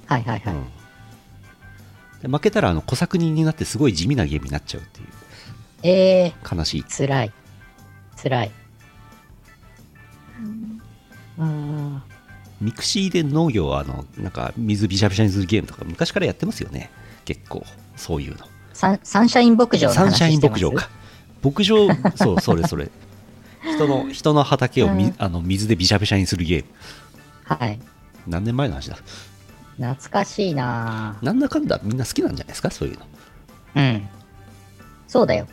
[0.05, 0.53] はいはいはい。
[0.53, 0.69] うんで
[2.27, 5.07] 負けたらあの小作人になってすごい地味なゲームになっちゃうっていう。
[5.83, 6.81] ええ悲しい。
[6.81, 7.31] ー、辛い。
[8.21, 8.51] 辛い。
[11.37, 12.03] うん。
[12.59, 16.91] mixi で農業はあのなんか水びしゃびしゃにするゲームとか昔からやってますよね。
[17.25, 17.65] 結構。
[17.95, 18.45] そういうの。
[18.73, 20.89] サンサンシャイン牧場サンシャイン牧場か。
[21.43, 22.89] 牧場そうそれそれ。
[23.75, 25.15] 人の人の畑をみ、うん。
[25.17, 26.69] あの水でびしゃびしゃにするゲーム。
[27.43, 27.79] はい。
[28.27, 28.97] 何年前の話だ？
[29.81, 34.09] 懐かしいななんだかんだみんな好きなんじゃないですかそういうのぁうん。
[35.07, 35.47] そうだよ。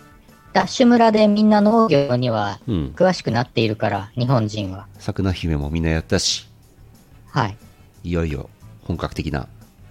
[0.53, 4.87] ダッシュ村でみんな農業にはうん詳しくなっているから、日本人は。
[4.99, 6.49] 桜姫もみんなやったし
[7.31, 7.57] はい。
[8.05, 8.49] いよいよ
[8.83, 9.49] 本格的な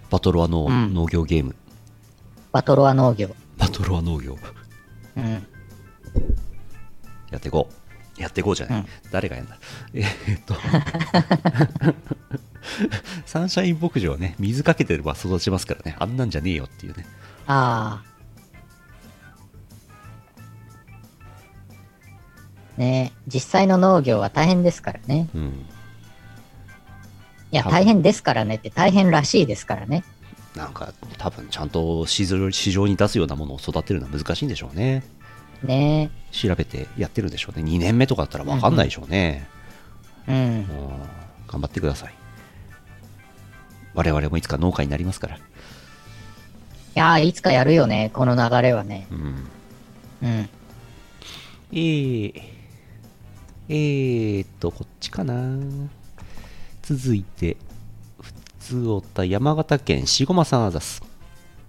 [0.10, 1.56] バトロワ農,、うん農業ゲーム
[2.52, 3.30] バトロア農業。
[3.58, 4.38] バトロワ農業
[5.16, 5.48] うん。
[7.32, 7.70] やっていこ
[8.18, 8.22] う。
[8.22, 8.80] やっていこうじゃない。
[8.80, 9.58] うん誰がやんだ。
[9.94, 10.56] えーっと。
[13.26, 15.96] サンシャイン牧場はね、水かけてれば育ちますからね。
[16.00, 17.06] あんなんじゃねえよっていうね。
[17.48, 18.18] ああ。
[22.78, 25.28] ねえ実際の農業は大変ですからね。
[25.34, 25.66] うん。
[27.52, 30.04] いや、大変ですからねって大変らしいですからね。
[30.56, 35.04] なんか、多分ちゃんと市場に出すようなものを育てるのは難しいんでしょうね。
[35.64, 37.64] ね調べてやってるんでしょうね。
[37.64, 39.48] 2年目とかだったら分かんないでしょうね。
[40.28, 40.32] え。
[40.32, 40.38] うん。
[40.38, 40.68] うん
[41.48, 42.27] 頑張ってください。
[43.98, 45.38] 我々もいつか農家になりますから。
[45.38, 45.40] い
[46.94, 49.08] やー、いつかやるよね、この流れはね。
[49.12, 49.48] うん。
[50.22, 50.50] うん。
[51.72, 52.42] えー、
[53.70, 55.34] えーっと、こっちかな。
[56.84, 57.58] 続いて、
[58.22, 61.02] 普通おた山形県しごまさんあざす。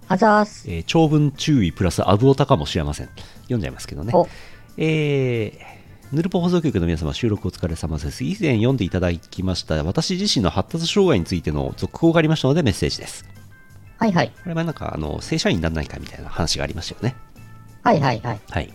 [0.07, 0.69] あざーす。
[0.69, 3.09] えー長文注意プラスアブオタかもしれません。
[3.43, 4.11] 読んじゃいますけどね。
[4.13, 4.27] お、
[4.77, 5.78] えー
[6.11, 8.23] ヌルポ放送局の皆様、収録お疲れ様です。
[8.23, 13.25] 以前読んでいただきました、私自身の発達障害についての続報がありましたので、メッセージです。
[13.99, 14.31] はいはい。
[14.41, 17.15] これはなんか、あの、正社員にならないかみたいな話がありましたよね。
[17.83, 18.39] はいはいはい。
[18.49, 18.73] はい。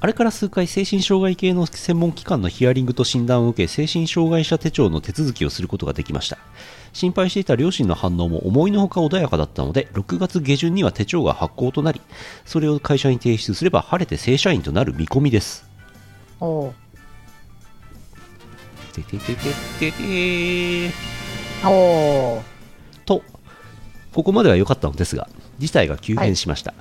[0.00, 6.36] あれから数回、精神障害系の専門機関のヒアリングと診断を受け、精神障害者手帳の手続きをすることができました。
[6.92, 12.02] 心配していた両親の反応も思いのほか穏やかだったので、6月下旬には手帳が発行となり、
[12.44, 15.67] それを会社に提出すれば晴れて正社員となる見込みです。
[16.40, 16.72] おー
[18.94, 19.42] てててて
[19.78, 20.92] てて
[21.64, 22.42] おー
[23.04, 23.22] と、
[24.12, 26.74] ここまでは良かったのですが、事態が急変しました。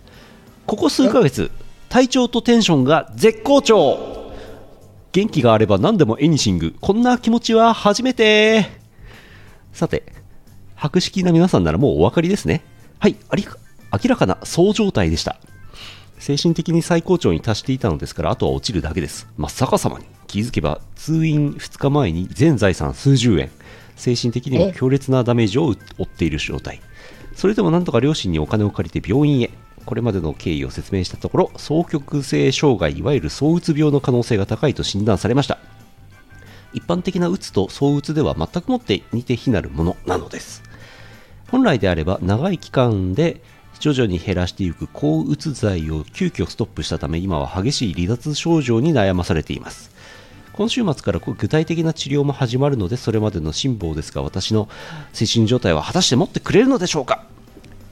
[0.65, 1.51] ここ数ヶ月、
[1.89, 4.33] 体調とテンションが絶好調
[5.11, 6.75] 元気があれば何でもエニシング。
[6.79, 8.69] こんな気持ちは初めて
[9.73, 10.03] さて、
[10.75, 12.63] 博識な皆さんならもうお分かりですね。
[12.99, 13.47] はい、あり
[13.91, 15.37] 明らかなそう状態でした。
[16.19, 19.27] 精神的に最高潮に達していたのですから、あとは落ちるだけです。
[19.37, 20.05] 真っ逆さまに。
[20.27, 23.49] 気づけば、通院2日前に全財産数十円。
[23.95, 24.73] 精神的にもえ？
[24.73, 26.81] 強烈なダメージを負っている状態。
[27.35, 29.49] それでもなんとか両親にお金を借りて病院へ。
[29.85, 35.59] これまでの経緯を説明したところ、双極性障害、いわゆる躁うつ病の可能性が高いと診断されました。
[36.73, 40.61] 一般的なうつと躁うつでは全くもって似て非なるものなのです。
[41.49, 43.41] 本来であれば長い期間で
[43.79, 49.91] 徐々に減らしていく抗うつ剤を急遽ストップしたため今は激しい離脱症状に悩まされています。
[50.53, 54.67] 今週末から具体的な治療も始まるのでそれまでの辛抱ですが私の
[55.13, 57.25] 精神状態は果たして持ってくれるのでしょうか？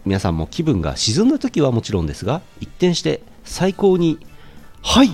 [0.03, 4.17] 皆さんも気分が沈んだ時はもちろんですが一転して最高に
[4.81, 5.11] 「はい!」っ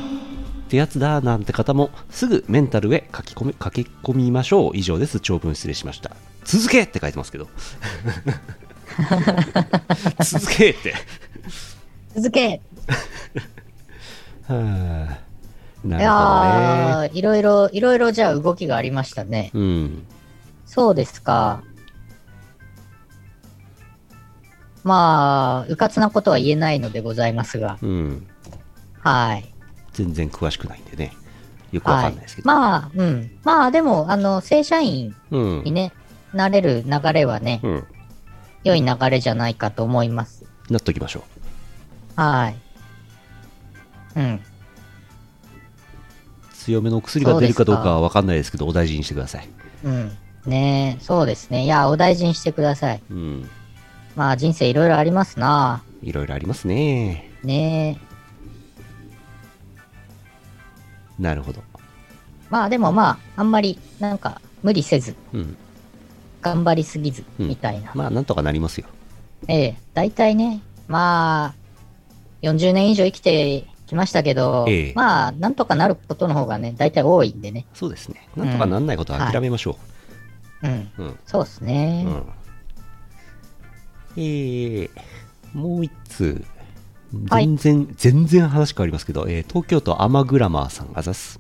[0.70, 4.72] てやつだなんて方もすぐメンタルへ書き込み駆け込みましょう。
[4.74, 5.20] 以上です。
[5.20, 6.16] 長文失礼しました。
[6.46, 7.50] 続けって書いてますけど。
[10.24, 10.94] 続けって
[12.16, 12.62] 続け
[14.48, 15.18] はあ
[15.84, 19.50] いなやー、いろいろ、いろいろじゃあ動きがありましたね。
[19.54, 20.06] るほどねうん
[20.66, 21.64] そうですか。
[24.84, 28.28] まあ、うかつなことは言えないのでございますが、うん
[29.00, 29.46] はい。
[29.94, 31.12] 全然詳しくないんでね
[31.72, 32.48] よくわかんないですけど。
[32.48, 33.32] まあ、うん。
[33.44, 35.72] まあ、でも、あの、正社員うんに。
[35.72, 35.92] ね、
[36.34, 37.84] なれる流れはね、うん。
[38.64, 40.46] 良い流れじゃないかと思います。
[40.70, 41.24] なっときましょ
[42.16, 42.56] はい。
[44.16, 44.36] うん。
[44.36, 44.40] う。
[46.54, 49.50] 強めのお薬が出るかどうかはわかんないですけど、お大事にしてください。
[49.84, 50.18] うん。
[50.46, 51.66] ねえ、そうですね。
[51.66, 53.02] いや、お大事にしてください。
[53.10, 53.50] うん。
[54.16, 57.32] まあ、人生いろいろありますないろいろありますね。
[57.44, 58.00] ね
[61.20, 61.22] え。
[61.22, 61.62] なるほど。
[62.50, 65.58] まあ、でもまあ、あんまり、なんか、無理せず、うん。
[66.42, 67.92] 頑張りすぎず、うんみたいな。
[67.96, 68.88] まあ、なんとかなりますよ。
[69.48, 71.54] ええ、大体ね、まあ、
[72.42, 77.66] 40年以上生きてきましたけど、ええまあ、なんとかなることの方がね、大体多いんでね。
[77.74, 78.28] そうですね。
[78.36, 79.78] なんとかなんないことは諦めましょ
[80.64, 80.92] うん。
[80.98, 81.04] う。
[81.04, 81.20] うん。
[81.26, 82.06] そうですね。
[82.08, 82.24] うん。
[84.18, 84.90] えー、
[85.54, 86.44] もう一通。
[87.30, 91.40] はい全然、全然話変わりますけど、えー東京都アマグラマーさん、あざっす。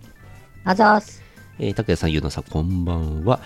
[0.65, 1.21] あざーす。
[1.59, 3.39] えー、拓也さん、ゆうなさん、こんばんは。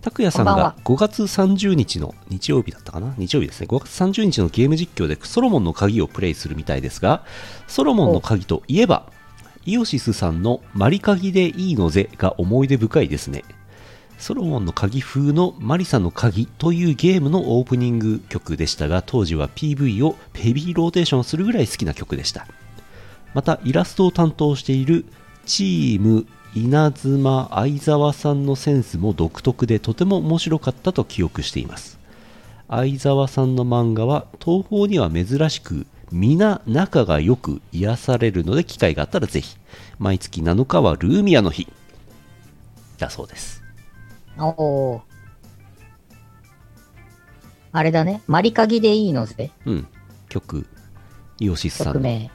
[0.00, 3.14] 拓也さんが5月30日の日曜日だったかな？
[3.18, 3.66] 日曜日ですね。
[3.68, 7.24] 5月30日のゲーム実況でソロモンの鍵をプレイするみたいですが、
[7.66, 9.10] ソロモンの鍵といえば、
[9.66, 13.44] イオシスさんのマリ鍵でいいのぜが思い出深いですね。
[14.18, 22.46] ソロモンの鍵風のマリサの鍵というゲームのオープニング曲でしたが、当時は PV をヘビーローテーションするぐらい好きな曲でした。
[23.34, 25.04] またイラストを担当している
[25.44, 31.98] チーム稲妻相沢さんのセンスも独特でとても面白かったと記憶しています
[32.68, 39.56] 相沢さんの漫画は東宝には珍しく皆仲がよく癒されるので機会があったらぜひ
[39.98, 41.68] 毎月7日はルーミアの日
[42.98, 43.62] だそうです
[44.38, 45.00] おー。
[47.72, 48.22] あれだね。
[48.26, 49.50] マリカギでいいのぜ。
[49.66, 49.86] うん
[50.28, 50.66] 曲
[51.38, 52.30] イオシスさんの曲名。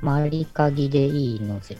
[0.00, 1.78] マリカギでいいのぜ。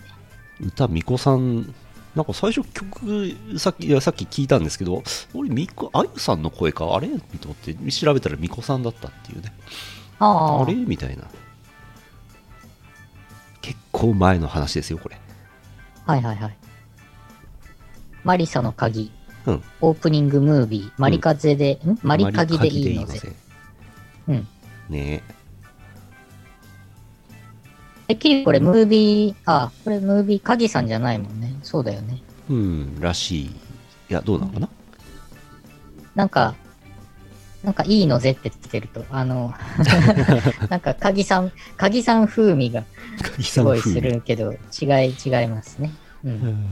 [0.60, 1.74] 歌みこさん
[2.14, 5.02] なんか最初曲さっきいやさっき聞いたんですけど
[5.34, 7.14] 俺みこあゆさんの声かあれと
[7.48, 9.52] 思って調べたらみこさんだったっていうね
[10.20, 11.24] あああれみたいな
[13.60, 15.18] 結構前の話ですよこれ
[16.06, 16.56] はいはいはい。
[18.24, 19.10] マリサの鍵。
[19.46, 20.92] うんオープニングムービー。
[20.98, 21.98] マリカゼで、ん？
[22.02, 23.20] マリカギでいいのぜ。
[24.28, 24.48] うん。
[24.88, 25.22] ね
[28.06, 31.54] てっきりこれムービー、あ、これムービー、鍵さんじゃないもんね。
[31.62, 32.22] そうだよね。
[32.50, 33.50] うんらしいい
[34.10, 34.68] やどうなのかな？
[36.14, 36.54] なんか、
[37.62, 39.54] なんかいいのぜってつけると、あの、
[40.68, 42.84] なんか鍵さん、鍵さん風味が
[43.40, 45.90] すごいするけど、違い、違いますね。
[46.24, 46.66] うん。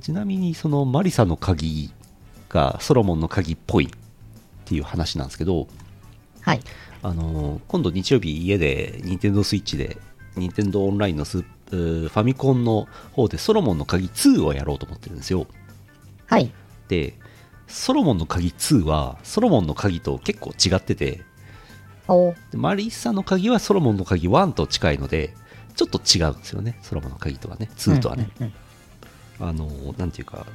[0.00, 1.92] ちなみにそのマリサの鍵
[2.48, 3.88] がソロモンの鍵っぽいっ
[4.64, 5.68] ていう話なんですけど
[6.40, 6.60] はい。
[7.02, 9.98] あのー今度日曜日家で任天堂スイッチで
[10.36, 15.46] 任天堂オンラインのスファミコンの方でソロモンの鍵2をやろうと思ってるんですよ。
[16.26, 16.50] はい。
[16.88, 17.14] で
[17.66, 21.20] ソロモンの鍵2はソロモンの鍵と結構違ってて
[22.54, 25.34] マリサの鍵はソロモンの鍵1と近いので
[25.76, 29.48] ちょっと違うんですよねソロモンの鍵とはね2とはね、うんうん。
[29.48, 30.46] あのなんていうか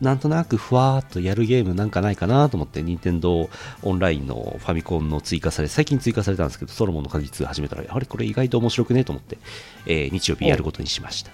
[0.00, 3.48] なんとなくふわーっとやるゲームなんかないかなと思って任天堂
[3.82, 9.38] オンラインのファミコンの追加され最近追加されたんですけどソロモンの鍵2始めたらあれこれ意外と面白くねと思って、
[9.86, 11.30] えー日曜日やることにしました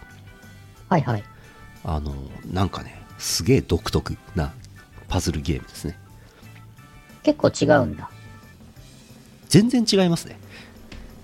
[0.89, 1.25] はいはい。
[1.85, 2.15] あの
[2.53, 4.53] なんかねすげえ独特な
[5.09, 5.99] パズルゲームですね
[7.23, 8.11] 結構違うんだ。
[9.49, 10.39] 全然違いますね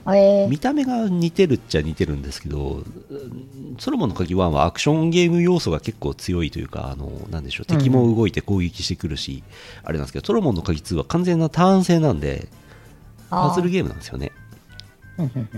[0.07, 9.43] えー、見た目が似てるっちゃ似てるんですけどうんソロモンの鍵1はアクションゲーム要素が結構強いというかあのなんでしょう敵も動いて攻撃してくるし、
[9.83, 12.49] あれなんですけどソロモンの鍵2は完全なターン制なんで
[13.31, 14.33] パズルゲームなんですよね。
[15.19, 15.49] うんうんうん。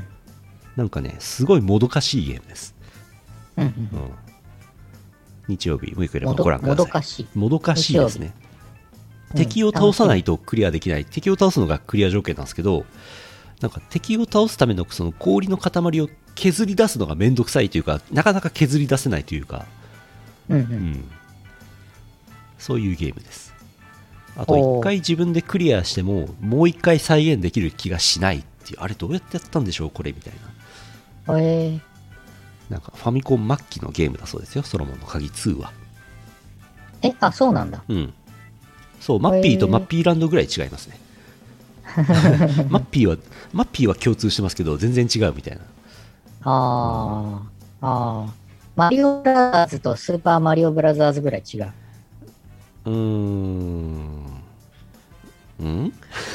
[0.76, 2.74] なんかねすごいもどかしいゲームです、
[3.56, 3.70] うんうん。
[3.70, 4.10] うん、
[5.48, 6.76] 日曜日もよければもどご覧ください。
[6.76, 7.26] もどかしい。
[7.34, 8.32] もどかしいですね。
[8.40, 8.46] うん
[9.34, 12.86] 敵を倒さないとクリアできない、敵を倒すのがクリア条件なんですけど
[13.60, 19.66] なんか敵を倒すためのその氷の塊を削り出すのがめんどくさいというかなかなか削り出せないというか、
[20.48, 20.62] うんう。
[20.62, 20.74] うん。
[20.92, 21.04] ん、
[22.58, 23.54] そういうゲームです。
[24.36, 28.80] あとおー一回自分でクリアしてももう一回再現できる気がしないっていう。
[28.80, 30.34] あれどうやってやったんでしょうこれみたい
[31.26, 31.38] な。
[31.40, 31.80] えー、
[32.68, 34.62] なんかファミコン末期のゲームだそうですよ。
[34.62, 35.72] ソロモンの鍵2は。
[37.02, 37.82] え、あ、そうなんだ。
[37.88, 38.14] うん。
[39.00, 40.98] そうマッピーとマッピーランドぐらい違いますね
[42.68, 43.16] マッピーは
[43.52, 45.62] マッピーは共通してますけど全然違うみたいな。
[46.42, 47.42] あ
[47.80, 48.32] あ、ああ。
[48.74, 51.72] マリオブラザーズとスーパーマリオブラザーズぐらい違う。
[52.84, 54.42] うーん。
[55.58, 55.92] うん？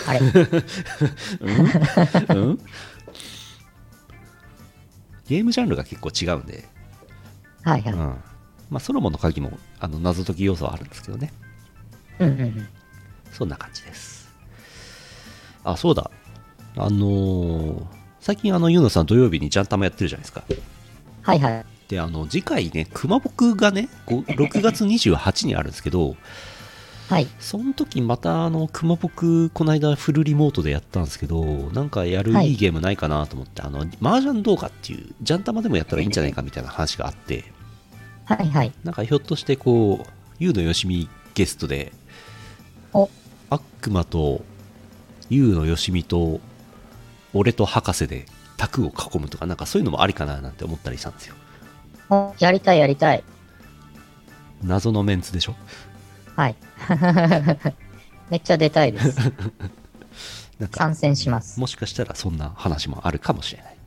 [0.08, 0.20] あれ。
[0.20, 0.28] うん？
[2.54, 2.58] い
[5.28, 6.68] ゲームジャンルが結構違うんで、
[7.64, 7.93] はいはい。
[7.93, 7.99] うん。
[8.70, 11.32] まあ、ソロモンの鍵もあの謎解き要素はあるんですけどね。
[12.20, 12.68] うんうんうん。
[13.32, 14.20] そんな感じです
[15.64, 16.09] あそうだ
[16.78, 20.43] あのー最近あのユーノさん土曜日にジャンタマやってるじゃないですか
[21.24, 21.66] はいはい。
[21.88, 26.16] であの次回ね熊僕がねこう6月28にあるんですけど
[27.09, 27.28] はい。
[27.39, 37.51] その時またあの熊僕この間フルリモートでやったんですけどなんかやるはいいいゲームないかなと思って、あの麻雀動画っていうジャンタマでもやったらいいんじゃないかみたいな話があって
[38.26, 38.72] はいはい。
[38.84, 40.09] なんかひょっとしてこう
[40.39, 41.91] ユウのよしみゲストで
[42.93, 43.09] お、
[43.49, 44.43] 悪魔と
[45.32, 46.39] ユウのよしみと
[47.34, 48.25] 俺と博士で
[48.57, 51.36] 卓を囲むとかなんかそういうのもありかななんて思ったりしたんですよ
[52.09, 53.23] お、やりたいやりたい。
[54.61, 55.55] 謎のメンツでしょ？
[56.36, 56.55] はい。
[58.29, 59.17] めっちゃ出たいです。
[60.59, 61.59] なんか参戦します。
[61.59, 63.77] もしかしたらそんな話もあるかもしれない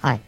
[0.00, 0.20] はい。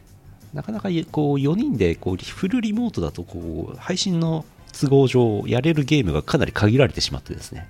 [0.53, 4.45] なかなかこう4人でこうフルリモートだとこう配信の
[4.79, 7.67] 都合上やれるゲームがかなり限られてしまってですね、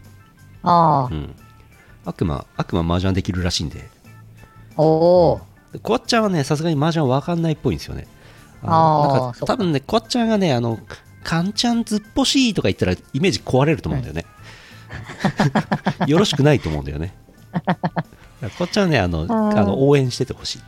[0.62, 1.34] あうん、
[2.04, 3.88] 悪魔悪魔麻雀できるらしいんで。
[4.76, 5.72] あ、おー。
[5.74, 8.06] でコアッちゃんはねさすがに麻雀わかんないっぽいんですよね。
[8.62, 10.78] あーなんか多分ねコアッちゃんがねあの
[11.22, 14.26] カンちゃんずっぽしいとか言ったらイメージ壊れると思うんだよね、
[16.06, 17.14] よろしくないと思うんだよね。
[17.52, 17.78] だか
[18.42, 19.58] らコアッちゃんはねあのー。
[19.58, 20.60] あの応援しててほしい。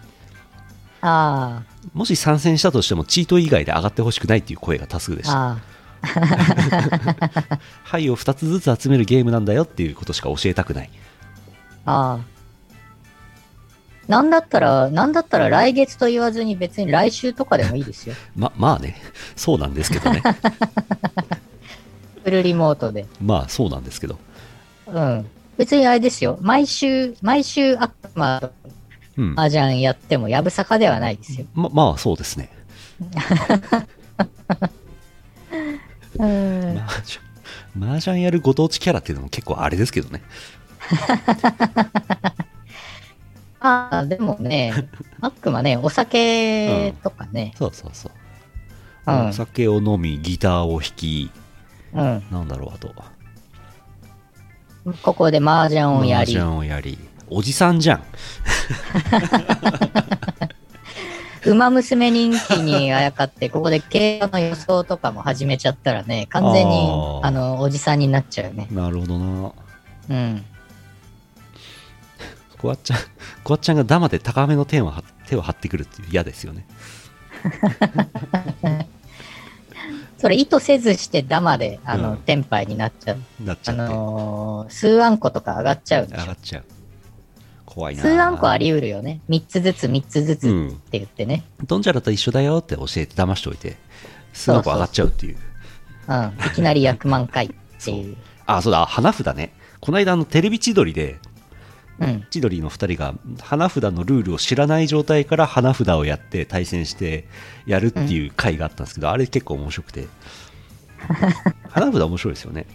[1.02, 1.62] あ
[1.94, 5.48] もし参戦したとしてもチート以外で上がってほしくないっていう声が多数でしあ、た。
[5.50, 5.56] あ
[7.84, 10.90] 牌 を2つずつ集めるゲームなんだよっていうことしか教えたくない
[11.86, 12.18] あ、ああ。
[14.08, 18.14] なんだったら、なんだったら来月と言わずに別に来週とかでもいいですよ。
[18.36, 18.96] ままあね
[19.34, 20.22] そうなんですけどね
[22.22, 23.06] フルリモートで。
[23.20, 24.18] まあそうなんですけど
[24.86, 25.26] うん。
[25.56, 26.38] 別にあれですよ。
[26.40, 28.52] 毎週、毎週悪魔と
[29.16, 31.46] うん麻雀やってもやぶさかではないですよ。
[31.54, 32.50] ままあそうですね
[36.18, 36.78] うん。
[36.78, 37.24] 麻雀
[37.80, 40.22] 麻雀やるご当地キャラっていうのも結構あれですけどね
[43.60, 44.88] あ あ、でもね、
[45.20, 48.12] 悪魔ね、お酒とかね、そうそうそう、
[49.06, 49.28] うん。
[49.28, 51.30] お酒を飲みギターを弾き
[51.92, 52.22] うん。
[52.30, 52.94] なんだろうあと。
[55.02, 56.36] ここで麻雀をやり。
[56.36, 56.98] 麻雀、をやり。
[57.28, 58.04] おじさんじゃん。
[61.46, 67.26] 馬娘人気にあやかって、ここで競馬の予想とかも始めちゃったらね、完全に、あー。
[67.26, 68.66] あの、おじさんになっちゃうね。
[68.70, 69.52] なるほどな。
[70.10, 70.44] うん。
[72.58, 72.98] こわっちゃん
[73.44, 76.66] こわっちゃんがダマで高めの手を張手を張ってくるっていう嫌ですよね
[80.18, 83.18] それ意図せずしてダマで、あの、うんテンパイになっちゃう。
[83.42, 86.36] あなっちゃって、のー、数アンコとか上がっちゃう上がっ。
[86.42, 86.64] ちゃう
[87.66, 89.20] 怖いな数アンコあり得るよね。
[89.28, 91.44] 3つずつ3つずつうんって言ってね。
[91.66, 93.76] ドンジャラと一緒だよって教えて騙しておいて
[94.32, 95.36] 数の子上がっちゃうっていう
[96.08, 96.32] うん。
[96.46, 97.50] いきなり役満回っ
[97.84, 98.16] ていう。
[98.46, 101.18] あそうだ花札ねこの間あのテレビ千鳥で
[101.98, 102.26] うん。
[102.30, 107.26] 千鳥の2人が花札のルールを知らない状態から花札をやって対戦して
[107.66, 110.06] やるっていう回があったんですけど、あれ結構面白くて。
[111.70, 112.66] 花札面白いですよね。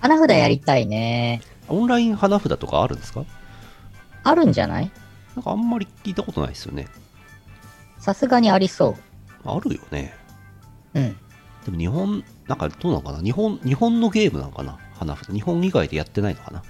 [0.00, 1.40] 花札やりたいね。
[1.68, 3.24] オンライン花札とかあるんですか？
[4.24, 4.90] あるんじゃない？
[5.34, 6.88] なんかあんまり聞いたことないですよね。
[7.98, 8.96] さすがにありそ
[9.44, 10.14] あるよね。
[10.94, 11.00] う。
[11.00, 11.16] うん。
[11.64, 13.20] でも日本なんかどうなのかな？
[13.22, 14.78] 日本日本のゲームなのかな？
[14.98, 15.32] 花札。
[15.32, 16.62] 日本以外でやってないのかな？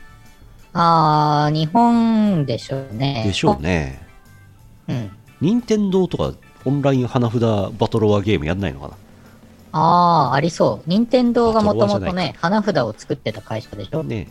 [0.74, 3.24] あー、日本でしょうね。
[3.26, 4.06] でしょうね
[4.88, 5.10] うん。
[5.40, 6.32] 任天堂とか
[6.64, 8.94] オンライン花札バトロワゲームやんないのかな？
[9.72, 10.88] あー、ありそう。
[10.88, 14.02] 任天堂がもともとね、花札を作ってた会社でしょ？
[14.02, 14.28] ね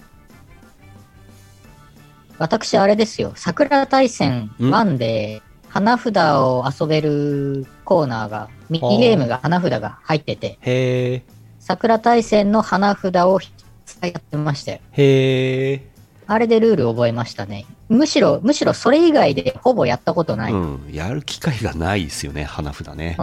[2.37, 3.33] 私、あれですよ。
[3.35, 11.23] 桜大戦1で、花札を遊べるコーナーが、ミニゲームが花札が入ってて、へえ
[11.59, 13.39] 桜大戦の花札を
[13.85, 14.79] 使いやってましたよ。
[14.93, 15.90] へえ
[16.31, 17.65] あれでルール覚えましたね。
[17.89, 20.53] むしろ、むしろそれ以外でほぼやったことない。
[20.53, 20.75] うん。
[20.85, 23.17] うん、やる機会がないですよね、花札ね。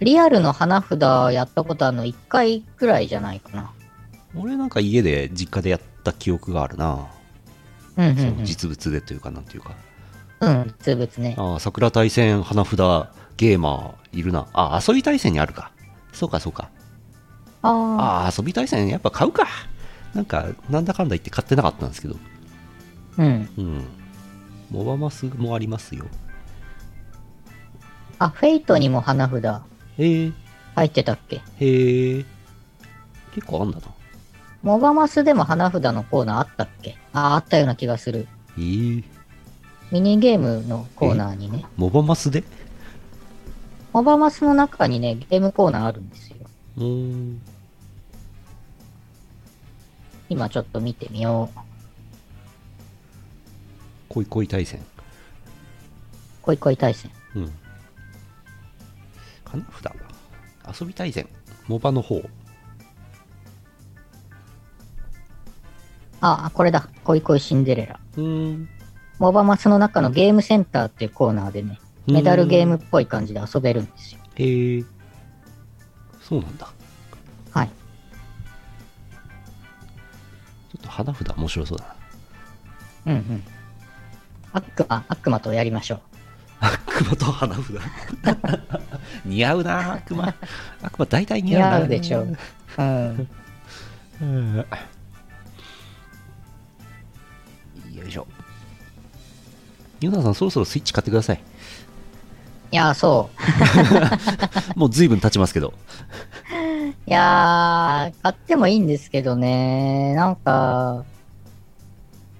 [0.00, 0.98] リアルの花札
[1.34, 3.70] やったことあるの1回くらいじゃないかな。
[4.34, 7.08] 俺なんか家で実家でやった記憶があるな。
[7.98, 8.44] うんうん、うん。
[8.46, 9.74] 実物でというか、なんていうか。
[10.40, 11.34] うん、実物ね。
[11.36, 12.78] ああ、桜大戦花札
[13.36, 14.46] ゲーマーいるな。
[14.54, 15.70] ああ、遊び対戦にあるか。
[16.14, 16.70] そうか、そうか。
[17.60, 19.46] あああ、遊び対戦やっぱ買うか。
[20.14, 22.16] なんか、なんだかんだ言って買ってなかったんですけど。
[23.18, 23.48] あ、うん。
[23.56, 23.84] うん。
[24.70, 26.06] モバマスもありますよ。
[28.18, 29.44] あ、フェイトにも花札
[29.98, 30.32] へえ、
[30.74, 31.36] 入ってたっけ？
[31.58, 32.24] へえ。
[33.34, 33.86] 結構あんだな。
[34.62, 36.96] モバマスでも花札のコーナーあったっけ？
[37.12, 38.26] あ、あったような気がする。
[38.58, 39.04] ええ。
[39.90, 41.64] ミニゲームのコーナーにね。
[41.76, 42.44] モバマスで？
[43.92, 46.36] モバマスの中にね、ゲームコーナーあるんですよ。
[46.76, 47.40] うーん。
[50.28, 51.58] 今ちょっと見てみよう。
[54.08, 54.80] 恋恋対戦。
[56.42, 57.10] 恋恋対戦。
[57.34, 57.52] うん。
[59.44, 59.64] 花
[60.66, 61.28] 札遊び対戦。
[61.66, 62.22] モバの方。
[66.20, 66.88] あ、これだ。
[67.04, 68.00] 恋恋シンデレラ。
[68.16, 68.68] うーん。
[69.18, 74.20] モバマスの中のゲームセンターっていうコーナーでね、メダルゲームっぽい感じで遊べるんですよ。
[74.36, 74.84] へえ。
[76.22, 76.66] そうなんだ。
[76.66, 76.70] ち
[77.52, 77.66] はい。
[77.66, 77.70] ょ
[80.78, 81.84] っと花札面白そうだ
[83.06, 83.12] な。
[83.12, 83.44] うんうん。
[84.58, 86.00] 悪魔、悪魔とやりましょう。
[86.60, 87.70] 悪魔と花札
[89.24, 90.34] 似合うな悪魔
[90.82, 92.36] 悪魔大体似似合うな合うでしょう。
[92.78, 93.28] うん。
[94.20, 94.64] うんよ
[98.06, 98.26] いしょ
[100.00, 101.40] ユナさんそろそろスイッチ買ってください
[102.70, 103.30] いやー、そ
[104.76, 104.78] う。
[104.78, 105.72] もう随分経ちますけど
[107.06, 111.04] いやー、買ってもいいんですけどね、なんか、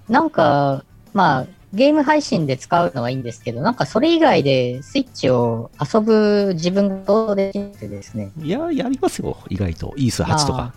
[0.08, 8.30] なんか、まあ、ゲーム配信で使うのはいいんですけど、なんかそれ以外でスイッチを遊ぶ自分ができてですね。
[8.40, 10.72] いややりますよ意外とイース8とか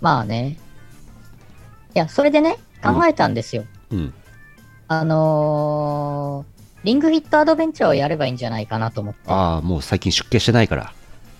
[0.00, 0.58] まあね。
[1.94, 3.64] いや、それでね、考えたんですよ。
[3.90, 4.14] うん
[4.88, 9.20] あのー、リングフィットアドベンチャーをやればいいんじゃないかなと思って。
[9.26, 10.92] ああもう最近出家してないから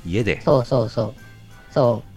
[0.05, 1.15] 家でそうそうそう。
[1.71, 2.16] そう。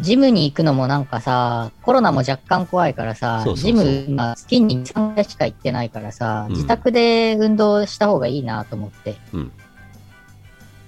[0.00, 9.16] ジムに行くのもなんかさ、コロナも若干怖いからさ、そうそうそうジム今月に3回しか行ってないからさ、うん自宅で運動した方がいいなと思って。
[9.32, 9.52] うん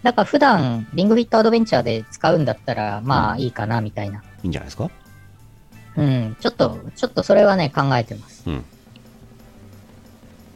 [0.02, 4.18] だから普段リングフィットアドベンチャーで使うんだったら、まあいいかなみたいな。
[4.18, 4.90] いいんじゃないですか？
[5.96, 6.36] うん。
[6.40, 8.42] ちょっと、ちょっとそれはね、考えてます。
[8.46, 8.64] うん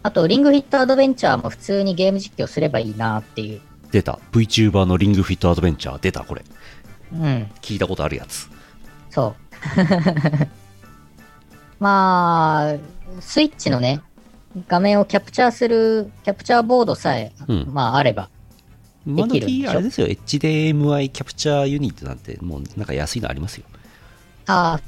[0.03, 3.61] あと、リングフィットアドベンチャーも普通にゲーム実況すればいいなっていう。
[3.91, 6.45] 出た VTuber のリングフィットアドベンチャー出たこれ
[7.13, 7.51] うん。
[7.63, 8.49] 聞いたことあるやつ。
[9.11, 9.35] そう。
[11.81, 12.75] まあ、
[13.21, 14.01] スイッチのね、
[14.67, 17.69] 画面をキャプチャーする、キャプチャーボードさえ、うん。
[17.73, 18.29] まああれば。
[19.07, 19.69] 今できるんでしょ。
[19.69, 20.07] 時あれですよ。
[20.07, 23.65] HDMI キャプチャーユニットなんてもうなんか安いのありますよ。
[24.47, 24.81] ああ。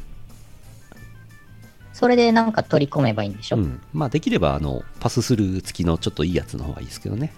[1.93, 7.33] それでなんか取り込めばいいんでしょ、ううん、んまあできればあのパススルー付きのちょっといいやつの方がいいですけどね。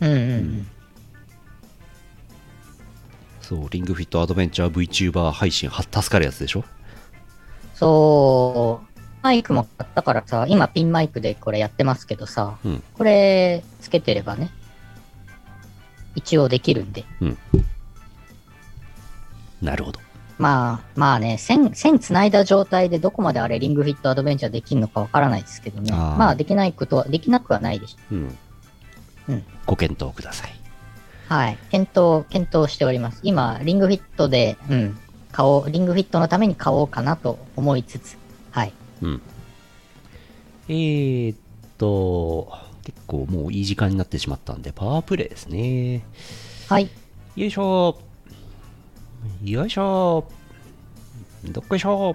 [0.00, 0.12] うん。
[0.12, 0.66] うん
[3.50, 6.62] そうリングフィットアドベンチャー VTuber 配信は助かるやつでしょ？
[7.74, 9.00] そう。
[9.22, 14.52] マイクも買ったからさ、今ピンマイクでこれやってますけどさ、うんこれつけてればね、
[16.14, 17.04] 一応できるんで。
[17.20, 17.38] うん
[19.60, 19.98] なるほど
[20.38, 25.90] まあ、まあね、線、線繋いだ状態でどこまであれリングフィットアドベンチャーできるのかわからないですけどね。
[25.90, 27.96] まあできないことは、できなくはないでしょ。
[28.12, 28.38] うん、
[29.28, 30.59] うんご検討ください
[31.30, 31.58] はい。
[31.70, 33.20] 検討、検討しております。
[33.22, 34.98] 今、リングフィットで、うん、
[35.30, 38.16] 買おう、リングフィットのために買おうかなと思いつつ、
[38.50, 38.72] はい。
[39.00, 39.22] うん
[40.68, 41.38] えー、っ
[41.78, 42.52] と
[42.84, 46.04] 結構もういい時間になってしまったんでパワープレイですね
[46.68, 46.88] はい。
[47.36, 47.98] よいしょ
[49.42, 50.28] よいしょ
[51.44, 52.14] どっこいしょ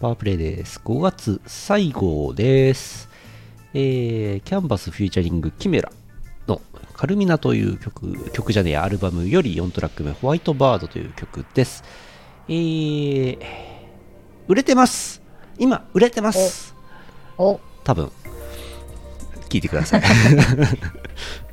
[0.00, 0.80] パワープレイです。
[0.84, 3.08] 5月最後です。
[3.74, 5.90] えー、キャンバスフューチャリングキメラ
[6.46, 6.60] の
[6.98, 11.84] カルミナという曲、曲じゃねえやアルバムより4トラック目、ホワイトバードという曲です。
[12.48, 13.38] えー、
[14.48, 15.22] 売れてます。
[15.60, 16.74] 今、売れてます。
[17.38, 18.10] お、多分、
[19.48, 20.02] 聞いてください、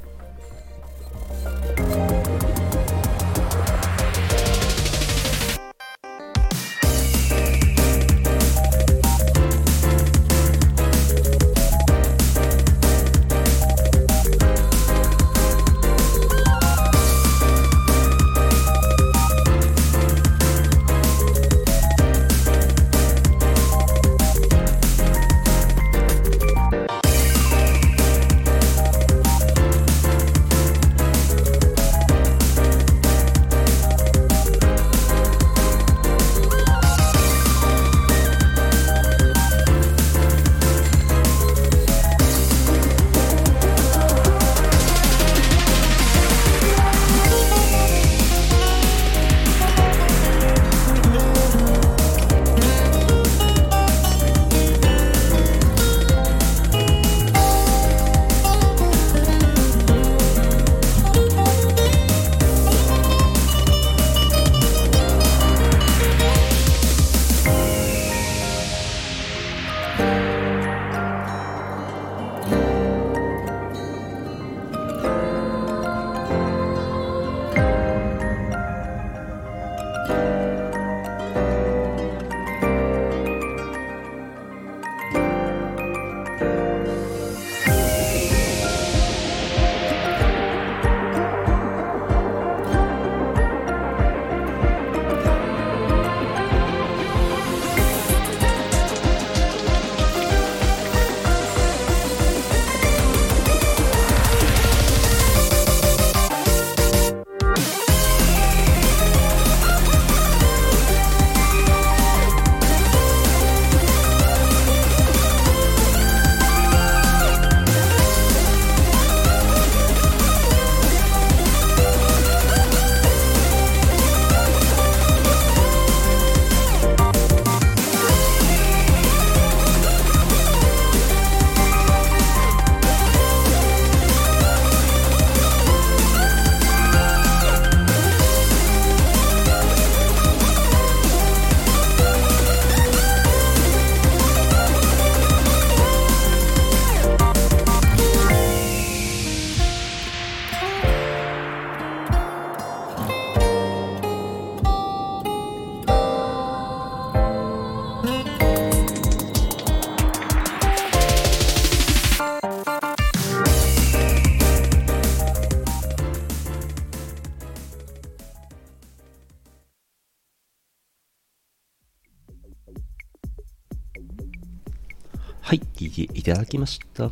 [176.37, 177.09] だきました。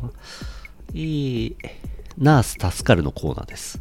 [0.94, 1.56] えー、
[2.18, 3.80] ナース助かるのコーナーです。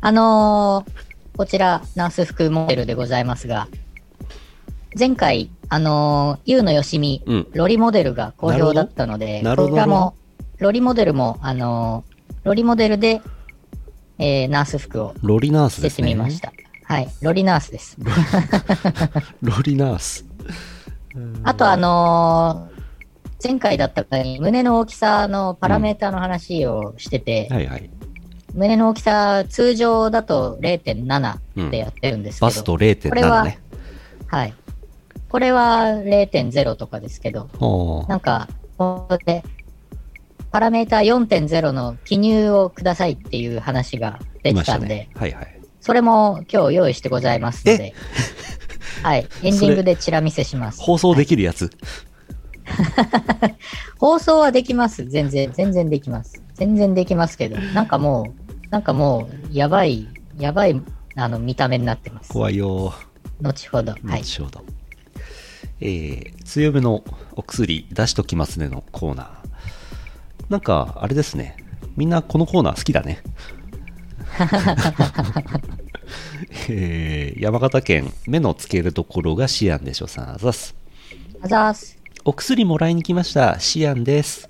[0.00, 3.68] あのーこちら、ナース服モデルでございますが、
[4.98, 10.16] 前回、あのー、ゆうのよしみ、うんロリモデルが好評だったので、こちらも、
[10.58, 13.22] ロリモデルも、あのーロリモデルで、
[14.18, 16.08] えーナース服をロリナースしてですね。
[16.08, 16.52] みました。
[16.82, 17.96] はい、ロリナースです。
[19.40, 20.27] ロリナース。
[21.44, 22.78] あと、あのー
[23.42, 27.88] 前回だったかに胸の大きさのパラメーターの話をしてて、はいはい。
[28.54, 33.60] 胸の大きさ、通常だと0.7でやってるんですけど、バストこれ0.7はね。
[34.26, 34.54] はい。
[35.28, 39.44] これは0.0とかですけど、はあなんか、ここで、
[40.50, 45.10] パラメータ4.0の記入をくださいっていう話が出いましたてたんで、ね。
[45.14, 45.60] はいはい。
[45.80, 47.94] それも今日用意してございますので、
[49.02, 49.28] はい。
[49.42, 50.80] エンディングでチラ見せします。
[50.80, 51.70] 放送できるやつ。
[53.98, 55.04] 放送はできます。
[55.06, 56.42] 全然、全然できます。
[56.54, 58.34] 全然できますけど、なんかも
[58.66, 60.80] う、なんかもう、やばい、やばい、
[61.16, 62.32] あの、見た目になってます。
[62.32, 62.94] 怖いよ。
[63.40, 63.92] 後ほど。
[63.92, 64.20] はい。
[64.20, 64.64] 後ほど。
[65.80, 67.04] えー、強めの
[67.36, 69.28] お薬出しときますねのコーナー。
[70.48, 71.56] なんか、あれですね。
[71.96, 73.22] みんなこのコーナー好きだね。
[76.68, 80.74] えー、山形県目のつけるところがシアンでしょさんあざっす。
[81.40, 81.98] あざーす。
[82.24, 83.58] お薬もらいに来ました。
[83.60, 84.48] シアンです。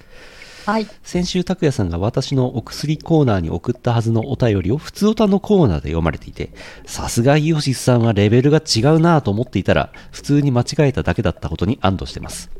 [0.69, 0.87] はい。
[1.03, 6.51] 先週拓也さんが私のお薬コーナーに送ったはずのお便りを普通歌のコーナーで読まれていて、
[6.85, 12.51] さすがイオシスさんはレベルが違うなぁと思っていたら、普通に間違えただけだったことに安堵してます。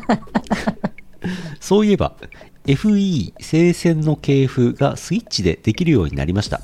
[1.60, 2.16] そういえば、
[2.64, 6.62] FE 聖戦の系譜がスイッチでできるようになりました。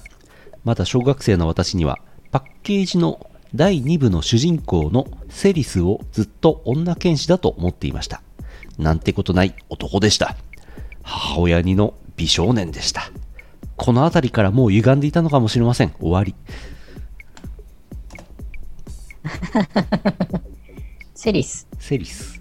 [0.65, 1.99] まだ小学生の私には、
[2.31, 8.23] パッケージの第2部の主人公のセリスをずっと女剣士だと思っていました。
[8.79, 10.37] なんてことない男でした。
[11.03, 13.11] 母親にの美少年でした。
[13.77, 15.91] この辺りからもう歪んでいたのかもしれません。
[16.01, 16.35] 終わり。
[21.15, 21.67] セリス。
[21.79, 22.41] セリス。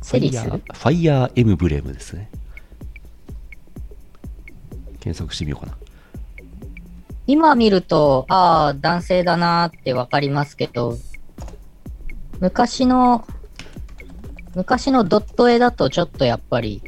[0.00, 0.42] セリス？
[0.42, 2.30] ファイヤーエムブレムですね。
[5.00, 5.81] 検索してみようかな。
[7.26, 10.96] 今見ると、ああ、男性だなーってわかりますけど、
[12.40, 13.24] 昔の、
[14.54, 16.82] 昔のドット絵だとちょっとやっぱり、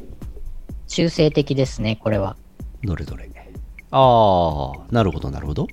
[0.87, 2.37] 中性的ですね、これは。
[2.83, 3.25] どれどれ。
[3.97, 5.69] ああ、なるほど、なるほど。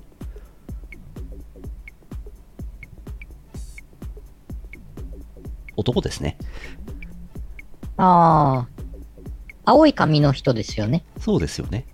[5.76, 6.38] 男ですね。
[7.96, 8.68] ああ、
[9.64, 11.04] 青い髪の人ですよね。
[11.18, 11.84] そうですよね。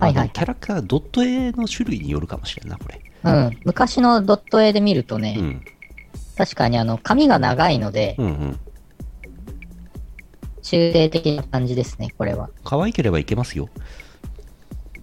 [0.00, 3.00] はいはいキャラクター、ドット絵の種類によるかもしれんな、これ。
[3.24, 3.58] うん。
[3.64, 5.64] 昔のドット絵で見るとね、うん。
[6.36, 8.60] 確かにあの、髪が長いので、うんうん。
[10.62, 12.50] 中性的な感じですね、これは。
[12.62, 13.68] 可愛ければいけますよ。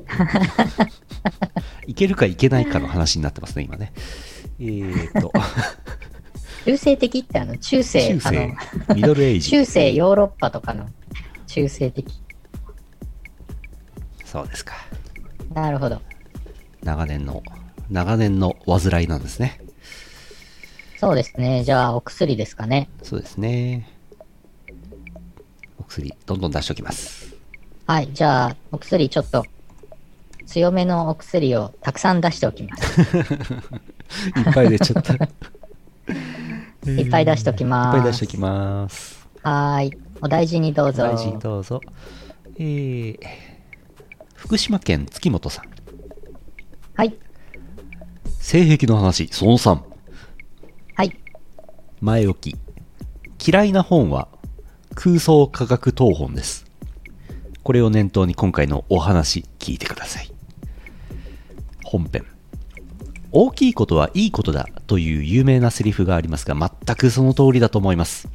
[1.87, 3.91] いけるかいけないかの話になってますね、今ね。
[4.59, 5.31] えー、っと、
[6.65, 9.51] 中性的ってあの、中世、中あの世、ミドルエイジ。
[9.57, 10.87] 中世ヨーロッパとかの
[11.47, 12.07] 中性的。
[14.35, 14.73] そうですか。
[15.53, 16.01] なるほど。
[16.83, 17.41] 長年の、
[17.89, 19.61] 長年の患いなんですね。
[20.97, 21.63] そうですね。
[21.63, 22.89] じゃあ、お薬ですかね。
[23.01, 23.89] そうですね。
[25.79, 27.33] お薬、どんどん出しておきます。
[27.87, 28.09] はい。
[28.11, 29.45] じゃあ、お薬ちょっと、
[30.45, 33.01] 強めのお薬をたくさん出しておきます。
[34.37, 35.13] いっぱい出ちゃった。
[35.13, 35.17] い
[36.83, 37.97] っいっぱい出しておきます。
[37.99, 39.25] ぱい出しておきます。
[39.43, 39.97] はーい。
[40.21, 41.03] お大事にどうぞ。
[41.03, 41.79] 大事にどうぞ。
[42.57, 43.54] えー、
[44.45, 45.65] 福島県月本さん。
[46.93, 47.17] はい。
[48.39, 49.81] 性癖の話、その3。
[50.93, 51.19] はい。
[51.99, 53.49] 前置き。
[53.49, 54.27] 嫌いな本は
[54.93, 56.65] 空想科学等本です。
[57.63, 60.31] これを念頭に今回のお話聞いてください。
[61.83, 62.23] 本編。
[63.31, 68.29] 大きいことはいいことだという有名なセリフがありますが全くその通りだと思います。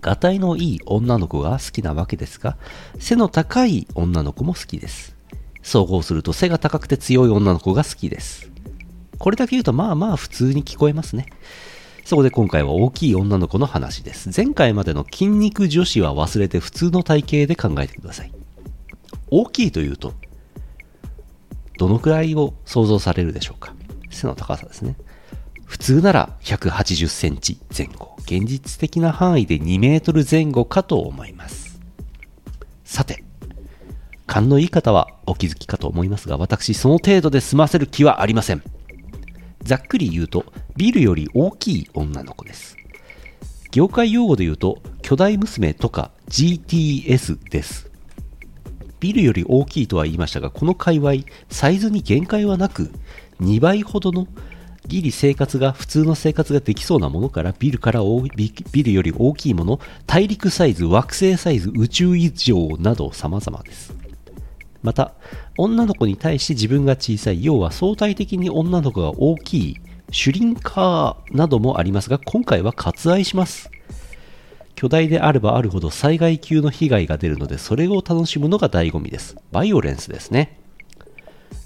[0.00, 2.56] がたいのいい女の子が好きなわけですが
[2.98, 5.16] 背の高い女の子も好きです。
[5.62, 8.50] 総合すると背が高くて強い女の子が好きです。
[9.18, 11.26] これだけ言うとまあまあ普通に聞こえますね。
[12.04, 14.30] そこで今回は大きい女の子の話です。
[14.36, 18.32] 前回までの筋肉女子は忘れて普通の体型で考えてください。
[19.28, 20.14] 大きいというと、
[21.78, 23.74] どのくらいを想像されるでしょうか？
[24.08, 24.96] 背の高さですね。
[25.66, 28.16] 普通なら180センチ前後。
[28.20, 31.80] 現実的な範囲で2メートル前後かと思います。
[32.84, 33.22] さて、
[34.26, 38.62] 勘のいい方はお気づきかと思いますが、私その程度で済ませる気はありません。
[39.62, 40.44] ざっくり言うと、
[40.76, 42.76] ビルより大きい女の子です。
[43.76, 47.90] 業界用語で言うと巨大娘とか GTS です
[49.00, 51.12] ビルより大きいとは言いましたがこの界隈
[51.50, 52.90] サイズに限界はなく
[53.42, 54.28] 2倍ほどの
[54.86, 58.00] ギリ生活が普通の生活ができそうなものからビルから
[58.72, 63.94] ビルより大きいもの大陸サイズ惑星サイズ宇宙以上など様々です。
[64.82, 65.14] また
[65.58, 69.76] 女の子に対して自分が小さい要は相対的に女の子が大きい
[70.12, 73.70] シュリンカーなどもありますが今回は割愛します。
[74.76, 79.36] 巨大であればあるほど災害級の被害が出るのでそれを楽しむのが醍醐味です。
[79.50, 80.60] バイオレンスですね。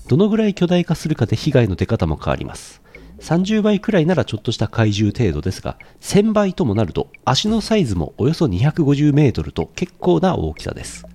[0.08, 2.80] どのぐらい巨大化するかで被害の出方も変わります。
[3.20, 11.06] 30倍くらいならちょっとした怪獣程度ですが1000倍ともなると足のサイズもおよそ250メートルと結構な大きさです。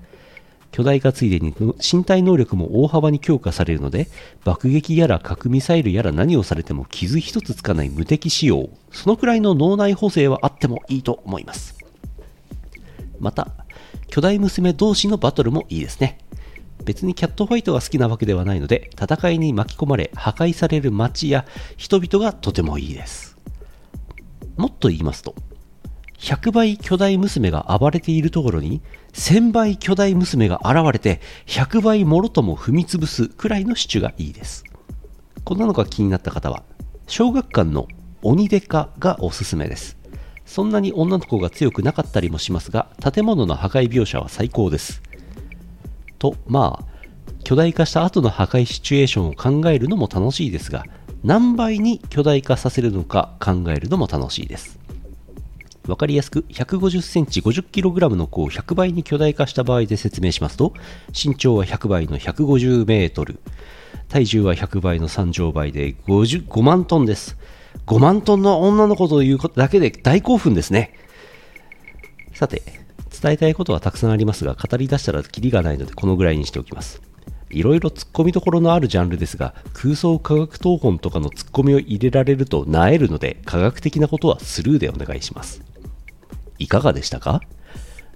[0.71, 4.09] 巨大化ついでに身体能力も大幅に強化されるので
[4.43, 11.77] 爆撃やら核ミサイルやら何をされても傷一つつかない無敵仕様そのくらいの脳内補正はあってもいいと思います。
[13.19, 13.47] また
[14.07, 16.17] 巨大娘同士のバトルもいいですね。
[16.83, 21.45] 別にキャットファイトが好きなわけではないので戦いに巻き込まれ破壊される街や
[21.77, 23.37] 人々がとてもいいです。
[24.57, 25.35] もっと言いますと
[26.19, 28.81] 100倍巨大娘が暴れているところに
[29.13, 34.63] 1000倍巨大娘が現れて100倍もろとも踏み潰すくらいのシチュがいいです。
[35.43, 36.63] こんなのが気になった方は
[37.07, 37.87] 小学館の
[38.23, 39.97] 鬼デカがおすすめです。
[40.45, 45.01] そんなに女の子が強くなかったりもしますが建物の破壊描写は最高です。
[46.25, 46.85] とまあ
[47.43, 50.85] 巨大化した後の破壊シチュエーションを考えるのも楽しいですが
[51.23, 54.79] 何倍に巨大化させるのか考えるのも楽しいです。
[55.87, 60.73] わかりやすく150センチ 50kg の子を100倍に巨大化した場合で説明しますと
[61.13, 63.39] 身長は100倍の150メートル
[64.09, 67.37] 体重は100倍の3乗倍で50 5万トンです。
[67.85, 70.95] 5万トンの女の子というだけで大興奮ですね。
[72.33, 72.84] さて
[73.21, 77.01] 伝えたいことはたくさんありますが語り出したらキリがないのでこのぐらいにしておきます。
[77.49, 85.61] いろいろ突っ込みどころのあるジャンルですが空想科学東本とかの突っ込みを入れられるとなえるので科学的なことはスルーでお願いします。
[86.59, 87.41] いかがでしたか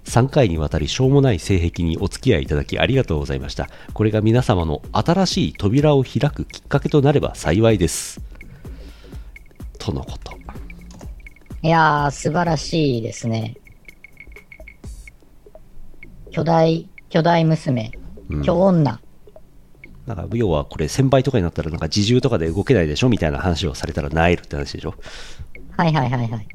[0.04, 3.68] ？3回にわたりしょうもない性癖にお付き合いいただきありがとうございました。
[3.94, 8.20] これが皆様の新しい扉を開くきっかけとなれば幸いです。
[9.78, 10.32] とのこと。
[11.62, 13.56] いやー、素晴らしいですね。
[16.30, 17.90] 巨大、巨大娘、
[18.44, 19.00] 巨女。
[20.06, 24.94] なんか要はこれ1000倍とかになったらなんか自重とかで動けないでしょみたいな話をされたらなえるって話でしょ？
[25.76, 26.48] はいはいはいはい。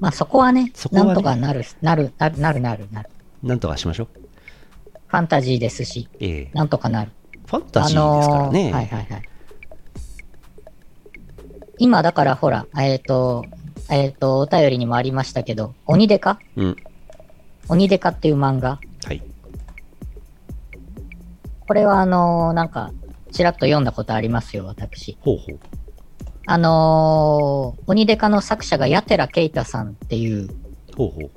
[0.00, 3.10] まあそこはね、そこはねなんとかなる、なる、なる、なる、なる、なる。
[3.42, 4.08] なんとかしましょう
[5.06, 7.12] ファンタジーですし、ええなんとかなる。
[7.46, 9.22] ファンタジーですからね、あのーはいはいはい。
[11.78, 13.44] 今だからほら、えっ、と、
[13.88, 16.38] えっ、と、お便りにもありましたけど、鬼デカ？
[16.56, 16.76] うん
[17.68, 18.78] 鬼デカっていう漫画。
[19.04, 19.22] はい
[21.68, 22.92] これはあのーなんか、
[23.32, 25.18] ちらっと読んだことありますよ、私。
[25.20, 25.58] ほうほう
[26.46, 30.48] あのー鬼デカの作者がヤテラケイタさんっていう、
[30.96, 31.30] ほうほう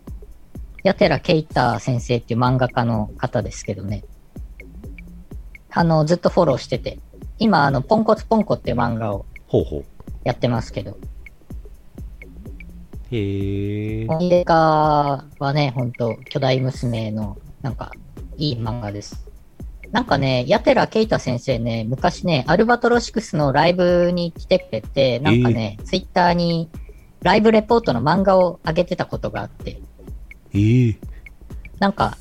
[0.83, 4.03] ヤテラケイタ先生っていう漫画家の方ですけどね。
[5.71, 6.99] あの、ずっとフォローしてて。
[7.39, 9.85] 今、あの、ポンコツポンコっていう漫画をほうほう
[10.23, 10.97] やってますけど。
[13.11, 17.91] へえ鬼デカはね、ほんと、巨大娘の、なんか、
[18.37, 19.27] いい漫画です。
[19.91, 26.69] なんかね、ヤテラケイタ先生ね、昔ね、アルバトロシクスのライブに来てくれて、なんかね、ツイッターに、
[27.21, 29.81] ライブレポートの漫画を上げてたことがあって、
[30.53, 30.97] ええ
[31.79, 32.17] なんか、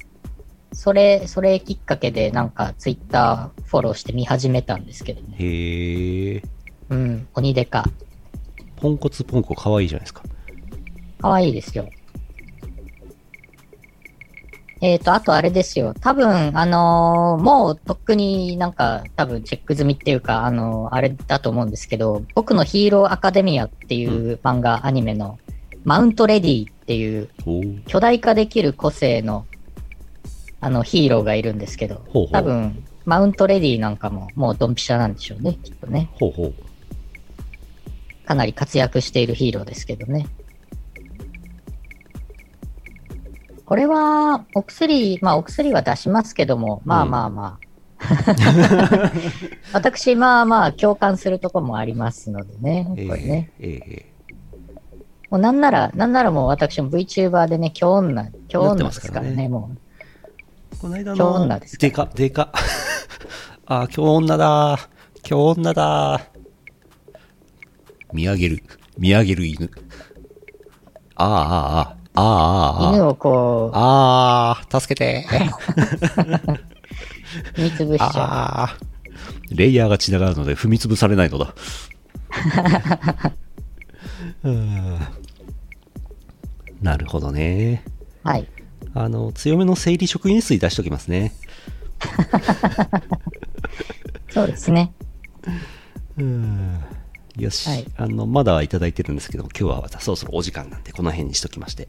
[0.73, 5.37] それ、それきっかけで、なんか、ツイッターフォローして見始めたんですけどね。
[5.39, 6.43] へえ
[6.91, 7.85] うん、鬼デカ。
[8.77, 10.23] ポンコツポンコかわいいじゃないですか
[11.21, 11.89] かわいいですよ。
[14.81, 15.93] えっ、と、あとあれですよ。
[16.01, 25.39] 多分、あのーもうとっくになんか多分チェック済みっていうか、あのーあれだと思うんですけど、僕のヒーローアカデミアっていう漫画、アニメの、
[25.85, 27.29] マウントレディっていう
[27.87, 29.47] 巨大化できる個性の、
[30.61, 36.09] あの、ヒーローがいるんですけど、ほうほう多分、マウントレディなんかももうドンピシャなんでしょうね、きっとね。
[36.21, 36.55] ほうほう
[38.27, 40.27] かなり活躍しているヒーローですけどね。
[43.69, 47.59] これは、お薬、まあお薬は出しますけども、まあまあま
[48.01, 49.13] あ。
[49.75, 53.51] 私、まあまあ共感するところもありますのでね、こえれね。
[53.61, 54.13] えええ
[55.29, 59.71] もうなんなら、なんならもう私も VTuber でね、今日女、今日女ですすかららかねね、も
[60.81, 62.53] この間今日の女ですかでかでか。
[63.67, 64.79] あー今日女だ
[65.29, 66.21] 今日女だ
[68.15, 68.63] 見上げる
[68.97, 69.71] 見上げる犬。
[71.17, 75.25] ああ、ああ、ああ、犬をこああ、助けて。
[77.57, 78.77] う、踏みつぶしちゃああ。
[79.51, 81.55] レイヤーが散らがるので踏み潰されないのだ。
[84.43, 84.99] う ん
[86.83, 87.85] なるほどね。
[88.25, 88.29] う。
[88.29, 88.47] はい。
[88.95, 91.33] あの、強めの生理食塩水出しときますね。
[94.31, 94.93] そうですね。
[96.19, 96.81] うん
[97.39, 101.87] よし、はいあの、まだいただいてるんですけど、今日はそろそろお時間なんで、この辺にしときまして。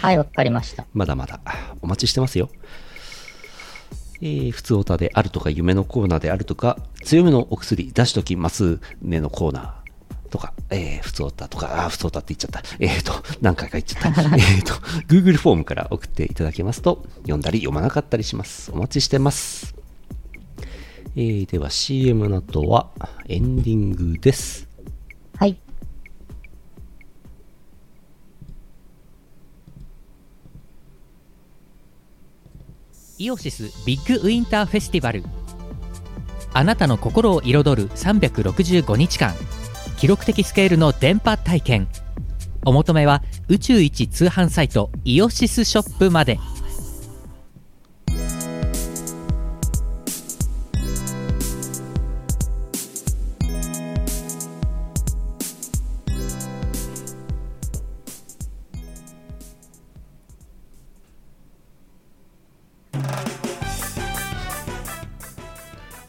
[0.00, 0.86] はい、わかりました。
[0.94, 1.40] まだまだ
[1.82, 2.50] お待ちしてますよ。
[4.20, 12.62] えー、普通オタであるとか、夢のコーナーであるとか、強めのお薬出しときますねのコーナーとか、えー、普通オタとか、あー、普通オタって言っちゃった。
[12.78, 14.22] えーと、何回か言っちゃった。
[14.36, 14.74] えーと、
[15.08, 18.70] Google フォームから送っていただけますと、読んだり読まなかったりします。
[18.72, 19.74] お待ちしてます。
[21.18, 22.90] えー、では CM の後は
[23.26, 24.65] エンディングです。
[25.38, 25.58] はい。
[33.18, 35.24] イオシスビッグウィンターフェスティバル。
[36.52, 39.34] あなたの心を彩る365日間。
[39.98, 41.88] 記録的スケールの電波体験。
[42.64, 46.38] お求めは宇宙一通販サイトイオシスショップまで。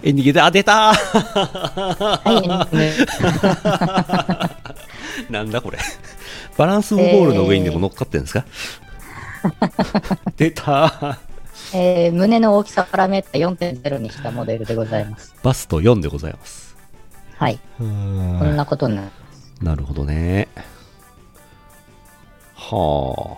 [0.07, 0.95] エンディングで、あ、出たー
[2.23, 2.31] は
[5.27, 5.77] い、 なんだこれ。
[6.57, 8.45] バランスボールの上にでも乗っかってるんですか、
[10.37, 11.17] 出たー
[11.73, 15.35] えー胸の大きさパラメータ4.0にしたモデルでございます。
[15.43, 16.77] バスト4でございます。
[17.37, 17.59] はい。
[17.77, 19.09] こんなことになる。
[19.61, 20.47] なるほどね。
[22.55, 22.71] は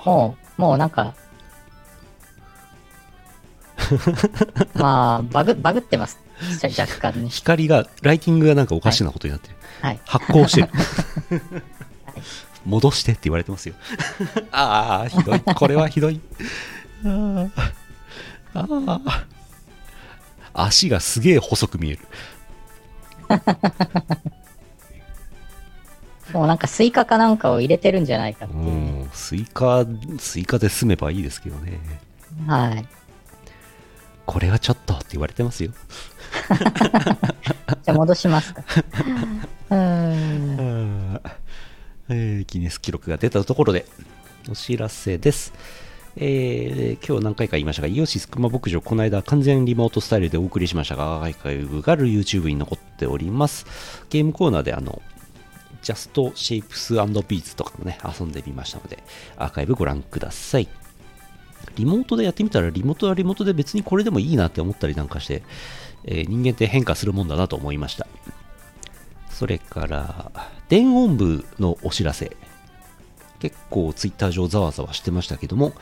[0.06, 1.16] もう、もうなんか、
[4.76, 6.29] まあ、バグ、バグってます。
[6.78, 7.22] 若干あ。
[7.22, 7.30] ね。
[7.30, 9.56] 光が、ライティングがなんかおかしなことになってる。
[9.82, 10.00] はい。
[10.06, 10.70] 発光してる。
[12.66, 13.76] 戻してって言われてますよ。
[14.52, 15.40] ああ、ひどい。
[15.42, 16.20] これはひどい。
[17.04, 17.50] あー
[18.54, 19.24] あー。
[20.54, 22.00] 足がすげえ細く見える。
[26.34, 28.66] もうなんかスイカかなんかを入れてるんじゃないかってういう。
[29.06, 29.86] ん、スイカ、
[30.20, 31.80] スイカで済めばいいですけどね。
[32.48, 32.86] はい。
[34.26, 35.72] これはちょっとって言われてますよ。
[37.84, 38.64] じゃあ戻しますか。
[39.70, 41.22] うーん。
[42.10, 43.86] えーギネス記録が出たところで
[44.50, 45.54] お知らせです。
[46.16, 53.66] えー今日何回か言いましたが、イオシスクマ牧場、この間完全リモートスタイルでお送りしましたが、アーカイブがある YouTube に残っております。
[54.10, 55.02] ゲームコーナーであの、
[55.82, 59.04] Just Shapes Beats とかもね、遊んでみましたので、
[59.38, 60.68] アーカイブご覧ください。
[61.76, 65.44] リモートでやってみたら、リモートはリモートで別にこれでもいいなって思ったりなんかして、
[66.12, 68.08] えー人間って変化するもんだなと思いました。
[69.30, 70.32] それから、
[70.68, 72.36] 電音部のお知らせ。
[73.40, 75.74] 結構ツイッター上ざわざわしてましたけども、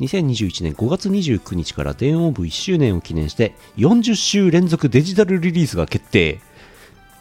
[0.00, 6.40] 2021年5月29日から電音部1周年を記念して40週連続デジタルリリースが決定。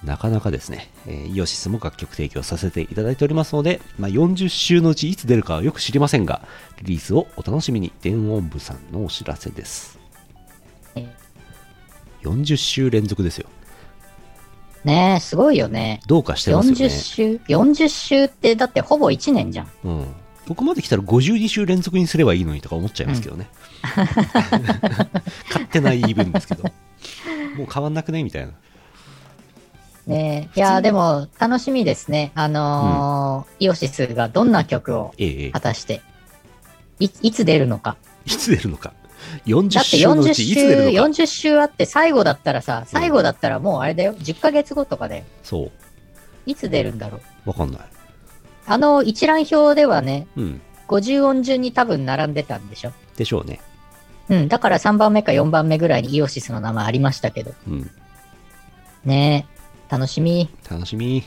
[0.04, 6.42] なかなかですね、えーイオシスも楽曲提供させていただいておりますので、まあ、40週のうちいつ出るかはよく知りませんが、
[6.82, 9.97] リリースをお楽しみに、電音部さんのお知らせです。
[12.24, 13.48] 40週連続ですよ。
[14.84, 16.00] ねえ、すごいよね。
[16.08, 16.86] どうかしてますよね。
[16.86, 19.68] 40週 ?40 週ってだってほぼ1年じゃん。
[19.84, 20.16] うん、
[20.48, 23.50] ここまで来たら52週連続にすればいいのにとか思っちゃいますけどね。
[25.50, 26.64] 勝手な言い分ですけど。
[27.58, 28.54] もう変わんなくねみたいな。
[30.06, 30.58] ねえ。
[30.58, 32.32] いやーでも楽しみですね。
[32.36, 36.02] あのーイオシスがどんな曲をええええ果たして、
[37.00, 37.98] いいつ出るのか。
[38.26, 38.94] いつ出るのか。
[39.34, 44.14] だ40って週の40うちいつ週、出るのか？40週あって最後だったらさ、最後だったらもうあれだよ。
[44.14, 45.26] 10ヶ月後とかで。
[45.44, 45.72] そう。
[46.46, 47.50] いつ出るんだろう？
[47.50, 47.82] わかんない。
[48.66, 50.62] あの一覧表ではね、うん。
[50.88, 52.94] 50音順に多分並んでたんでしょ？
[53.18, 53.60] でしょうね。
[54.30, 54.48] うん。
[54.48, 57.54] だから3番目か4番目ぐらいにイオシスの名前ありましたけど。
[57.68, 57.92] うん。
[59.06, 59.48] ね
[59.90, 59.92] え。
[59.92, 60.50] 楽しみ。
[60.70, 61.24] 楽しみ。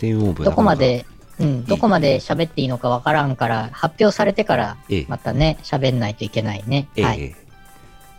[0.00, 1.04] どこまで、
[1.40, 6.88] うん、どこまで喋っていいのかわからんから、発表されてからええ、またね、喋んないといけないね。
[6.96, 7.36] ええはい。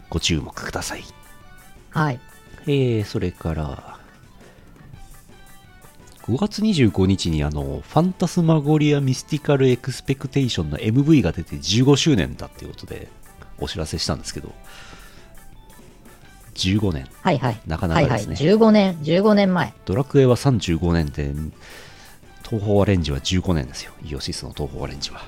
[0.10, 1.04] ご注目ください。
[1.92, 2.20] はい。
[2.66, 4.00] えー、それから、
[6.30, 13.08] 5月25日にあの、 Phantasmagoria mystical expectation の MV が出て15周年だっていうことで
[13.58, 14.52] お知らせしたんですけど、
[16.54, 17.08] 15年。
[17.22, 17.60] はいはい。
[17.66, 18.12] なかなはいはい。
[18.12, 18.52] かですね。
[18.52, 19.74] 15年、15年前。
[19.86, 21.34] ドラクエは35年で、
[22.50, 23.92] 東方アレンジは15年ですよ。
[24.04, 25.22] イオシスの東方アレンジは。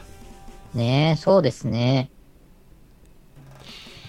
[0.73, 2.09] ねえ、そうですね。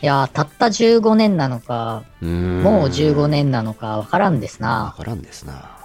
[0.00, 4.94] いやー、たった15年なのか、うもう15年なのかわからんですわな。
[4.96, 5.78] からんですな。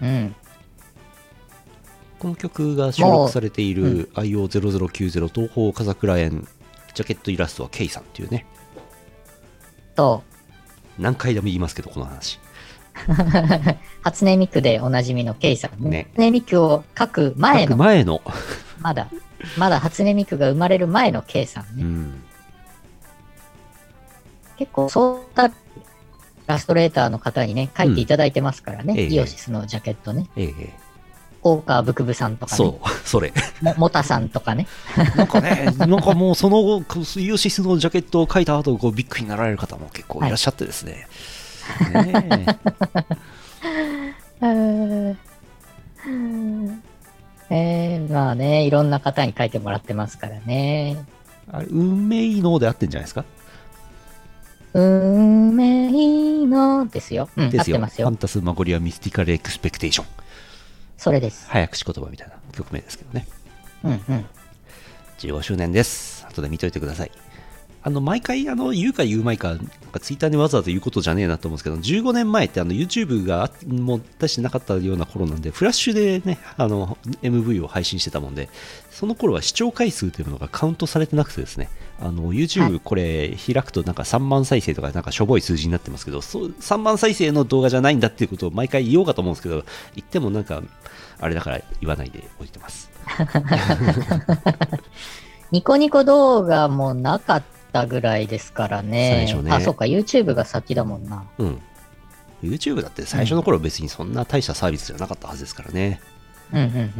[0.00, 0.34] うん。
[2.18, 6.48] この曲が収録されている IO0090 東方風倉園
[6.94, 8.46] ジャケットイラストは K さんっていうね、
[9.94, 10.22] と、
[10.98, 12.40] 何回でも言いますけど、この話。
[14.02, 15.90] 初音ミクでおなじみのケイさんね。
[15.90, 18.22] ね初音ミクを書く前の、前の、
[18.80, 19.08] まだ、
[19.56, 21.82] まだ初音ミクが生まれる前のケイさんね。
[21.82, 22.24] うん、
[24.56, 25.52] 結構、そうたイ
[26.46, 28.94] ラストレーターの方にね、書いていただいてますからね。
[28.96, 30.28] ええイオシスのジャケットね。
[30.36, 30.82] ええ
[31.44, 32.56] 大川ブクブさんとかね。
[32.56, 33.32] そう、それ。
[33.60, 34.68] も、モタさんとかね。
[35.16, 36.84] なんかね、なんかもうその後、
[37.20, 41.08] イオシスのジャケットを書いた後、こうビッグになられる方も結構いらっしゃってですね。
[42.02, 42.46] ね
[44.42, 45.16] え
[47.54, 51.04] えー、まあね、いろんな方に書いてもらってますからね。
[51.50, 53.24] あれ運命ので合ってんじゃないですか？
[54.74, 57.28] 運命のですよ。
[57.36, 57.76] うん、ですよ。
[57.76, 58.16] 合ってますよファン。
[58.16, 60.06] タスマゴリアミスティカルエクスペクテーション。
[60.96, 61.46] それです。
[61.50, 63.26] 早口言葉みたいな曲名ですけどね。
[63.84, 64.24] うんうん。
[65.18, 66.24] 15周年です。
[66.26, 67.10] 後で見といてください。
[67.84, 69.56] あの、毎回、あの、言うか言うまいか、
[70.00, 78.48] ツイッターにわざわざ言うことじゃねえなと思うんですけど、15年前ってあの YouTube があもう出してなかったような頃なんで、フラッシュでね、あの、MV を配信してたもんで、
[78.90, 81.68] その頃は視聴回数というのがカウントされてなくてですね、
[82.00, 89.64] あの、は YouTube いこれ開くとなんか3万再生とかなんかしょぼい数字になってますけど、そう3万再生の動画じゃないんだっていうことを毎回言おうかと思うんですけど、
[89.96, 90.62] 言ってもなんか、
[91.18, 92.90] あれだから言わないでおいてます。
[95.50, 99.26] ニコニコ動画もなかったぐらいですからね。
[99.26, 101.24] 最初ねあ、そうか、YouTube が先だもんな。
[101.38, 101.62] うん。
[102.42, 106.00] YouTube だって最初の頃別にそんな大したサービスじゃなかったはずですからね。
[106.52, 106.78] うんうんうん。
[106.78, 106.92] うん。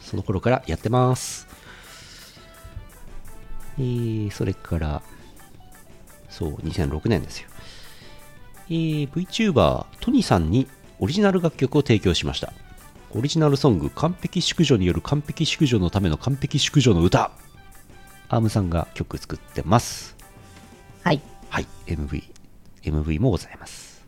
[0.00, 1.46] その頃からやってます。
[3.78, 5.02] えー、それから、
[6.28, 7.48] そう、2006年ですよ。
[8.68, 12.52] えー、VTuber、トニさんにオリジナル楽曲を提供しました。
[13.12, 17.30] オリジナルソング、完璧淑女による完璧淑女のための完璧淑女の歌。
[18.28, 20.16] アームさんが曲作ってます。
[21.02, 21.20] はい。
[21.50, 22.22] はい、MV、
[22.82, 24.04] MV もございます。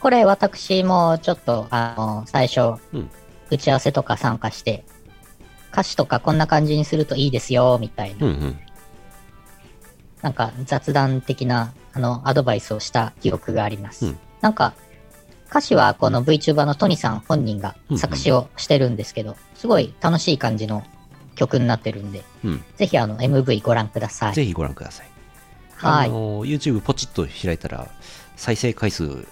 [0.00, 3.10] これ私もちょっと、あの、最初、うん。
[3.48, 4.84] 打ち合わせとか参加して、
[5.72, 8.58] 歌詞とかこんな感じにするといいですよ、みたいな、うんうん。
[10.22, 14.06] なんか雑談的な、あの、アドバイスをした記憶があります。
[14.06, 14.74] うんなんか、
[15.48, 20.84] 歌詞はこの VTuber のトニさん本人が作詞をしてるんですけど、すごい楽しい感じの
[21.36, 22.64] 曲になってるんで、うん。
[22.76, 24.34] ぜひあの MV ご覧ください。
[24.34, 25.06] ぜひご覧ください。
[25.76, 27.88] はいあの YouTube ポチッと開いたら、
[28.34, 29.26] 再生回数、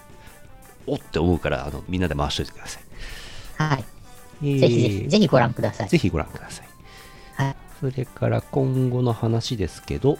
[0.87, 2.83] おって思うから、あのみんなで回しといてください。
[3.57, 3.83] はい。
[4.43, 5.89] えーぜひぜひ、ぜひご覧ください。
[5.89, 6.67] ぜひご覧ください。
[7.43, 7.55] はい。
[7.79, 10.17] それから今後の話ですけど、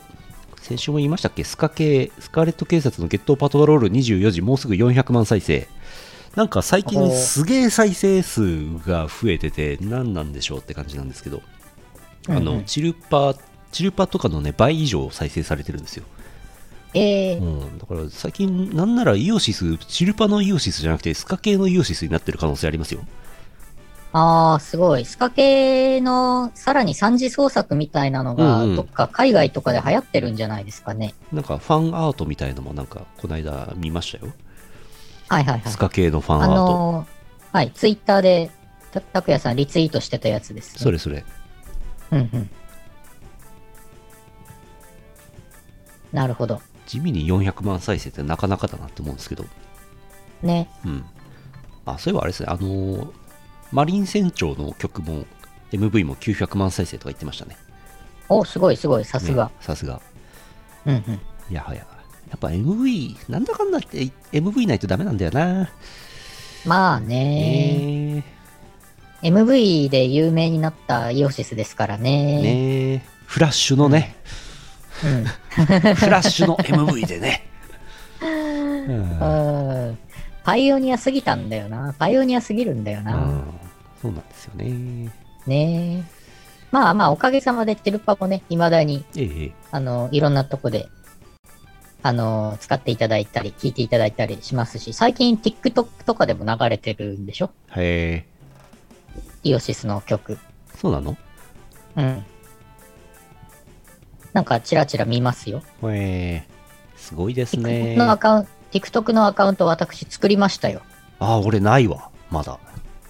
[0.61, 1.43] 先週も言いましたっけ？
[1.43, 5.67] スカ系、スカーレット警察のゲットパトロール24時、もうすぐ400万再生。
[6.35, 11.41] なんか最近すげえ再生数が増えてて、何なんでしょうって感じなんですけど、
[12.27, 13.35] あの、うんうんチルパ、
[13.71, 16.05] チルパとかのね、倍以上再生されてるんですよ。
[16.93, 23.01] えー、うん、だから最近、なんならイオシス、チルパのイオシスじゃなくて、スカ系のイオシスになってる可能性ありますよ。
[24.13, 25.03] あー、すごい。
[25.03, 31.13] スカ系のさらに三次創作みたいなのが、うんうんどっか海外とかで流行ってるんじゃないですかね。
[31.33, 34.31] なんかファンアートみたいのもなんか、この間見ましたよ。
[35.27, 35.77] はいはいはいス。
[35.77, 36.55] カ系のファンあアート。
[36.55, 38.51] のーはい、ツイッターで、
[38.93, 40.79] たたくやさんリツイートしてたやつです、ね。
[40.79, 41.25] それそれ。
[42.11, 42.49] うんうん。
[46.11, 46.61] なるほど。
[46.85, 49.45] 地味に400万再生ってなかなかだなって思うんですけど。
[50.41, 50.69] ね。
[50.85, 51.05] うん。
[51.85, 53.25] あ、そういえばあれですね、あのー
[53.71, 55.25] マリン船長の曲も、
[55.71, 57.57] MV も900万再生とか言ってましたね。
[58.29, 59.51] お、すごいすごい、さすがね。
[59.59, 60.01] さすが。
[60.85, 61.21] うんうん。
[61.49, 61.79] いやはや。
[61.79, 65.69] やっぱ MV、なんだかんだって MV ないとダメなんだよな。
[66.65, 67.94] まあね、ね
[69.29, 71.97] MV で有名になったイオシスですからえ。
[71.97, 72.41] ね。
[72.41, 73.01] ねえ。
[73.25, 74.15] フラッシュのね、
[75.03, 75.25] うん。
[75.95, 77.47] フラッシュの MV でね。
[78.21, 78.25] う
[78.91, 79.97] んうん
[80.43, 81.95] パイオニアすぎたんだよな。
[81.97, 83.15] パイオニアすぎるんだよな。
[83.15, 83.43] うん
[83.99, 85.11] そうなんですよね。
[85.47, 86.03] ねえ。
[86.71, 89.51] まあまあ、おかげさまでテルパもね、未だに、ええ。
[89.71, 90.87] あの、いろんなとこで、
[92.03, 97.49] あの、使っていただいたり、聞いていただいたりしますし、最近 TikTok とかでも流れてるんでしょ？
[97.75, 98.34] へえ。
[99.45, 100.37] イオシスの曲。
[100.75, 101.15] そうなの？
[101.95, 102.25] うん。
[104.33, 105.61] なんか、チラチラ見ますよ。
[105.83, 106.47] へえ。
[106.97, 107.95] すごいです TikTok ね。
[107.95, 110.81] のアカウント、TikTok のアカウント私作りましたよ。
[111.19, 112.09] あ、俺ないわ。
[112.31, 112.57] まだ。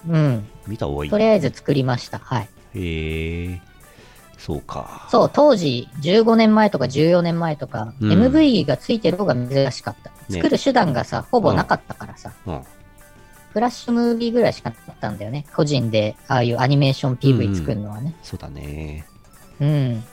[0.07, 0.45] うん。
[0.67, 1.17] 見た方がいいと。
[1.17, 2.19] りあえず作りました。
[2.19, 2.49] はい。
[2.75, 3.61] へえ。
[4.37, 5.07] そうか。
[5.09, 10.11] そう、当時15年前とか14年前とか、うん MV がついてる方が珍しかった。
[10.11, 12.63] ね作る手段がさ、ほぼなかったからさ、うん。
[13.55, 15.45] フラッシュムービーぐらいしかなかったんだよね。
[15.55, 18.13] 個人で、ああいうアニメーション PV 作るのはね。
[18.21, 19.05] そうだね。
[19.61, 20.03] うん。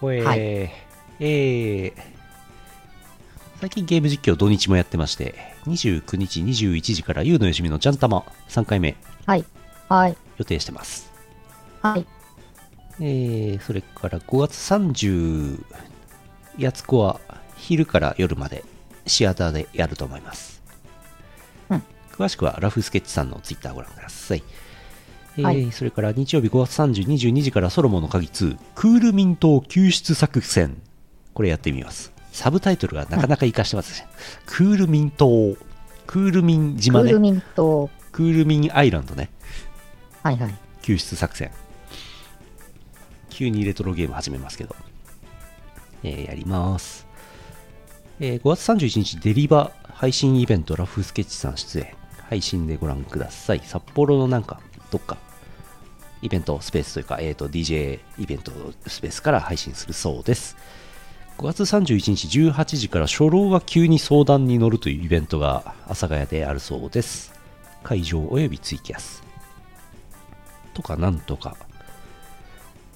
[0.00, 1.92] これ、はいえー、
[3.60, 9.44] 最近ゲーム実況土日もやってまして、29日21時から、ゆうのよしみのジャンタマ3回目はい。
[9.88, 10.16] はい。
[10.36, 11.12] 予定してます。
[11.80, 12.04] はい。
[12.98, 15.64] えー、それから5月30、
[16.58, 17.20] やつこは
[17.56, 18.64] 昼から夜まで
[19.08, 20.62] シアターでやると思います。
[21.70, 21.82] うん
[22.12, 24.42] 詳しくはラフスケッチさんのツイッターご覧ください。
[25.36, 30.80] えーはいそれから日曜日5月30、22時からソロモンの鍵2、クールミント救出作戦。
[31.34, 32.12] これやってみます。
[32.32, 34.08] サブタイトルがなかなか活かしてますね。
[34.46, 35.56] クールミン島、
[36.06, 37.20] クールミンク島ねール。
[37.20, 39.30] ミント、クールミンアイランドね。
[40.22, 40.54] はいはい。
[40.82, 41.50] 救出作戦
[43.30, 44.74] 急にレトロゲーム始めますけど、
[46.02, 47.06] えーやります、
[48.20, 51.94] えー5月31日デリバ配信イベントラフスケッチさん出演
[52.28, 53.60] 配信でご覧ください。
[53.64, 54.60] 札幌のなんか
[54.90, 55.16] どっか
[56.20, 58.50] イベントスペースというか、えー、と DJ イベント
[58.86, 60.56] スペースから配信するそうです。
[61.38, 67.32] 5月31日18時から初老が急に相談に乗るというイベントが阿佐ヶ谷であるそうです。
[67.84, 69.22] 会場およびツイキャス。
[70.74, 71.56] とかなんとか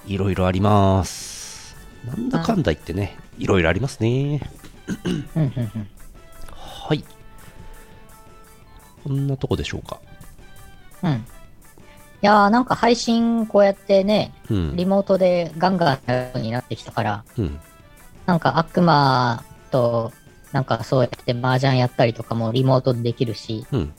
[0.07, 1.77] いろいろあります。
[2.05, 4.41] なんだかんだ言ってねいろいろありますね。
[6.53, 7.05] はい。
[9.05, 10.01] こんなとこでしょうか。
[11.03, 11.13] うん。
[11.13, 11.17] い
[12.21, 14.77] やーなんか配信こうやってね、うん。
[14.77, 17.61] リモートでガンガンやるようになってきたから、うん。
[18.27, 20.13] なんか悪魔と、
[20.53, 23.93] なんかそうやって麻雀やったりとかもリモートでできるし、うん。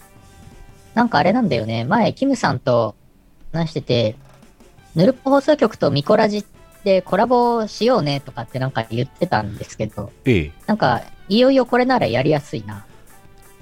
[0.94, 2.96] なんかあれなんだよね、前、キムさんと
[3.52, 4.16] 話してて、
[4.96, 6.46] ヌルポ放送局とミコラジ
[6.84, 10.52] でコラボしようねとかってなんか言ってたんですけど、ええ。
[10.68, 12.86] なんか、いよいよこれならやりやすいな。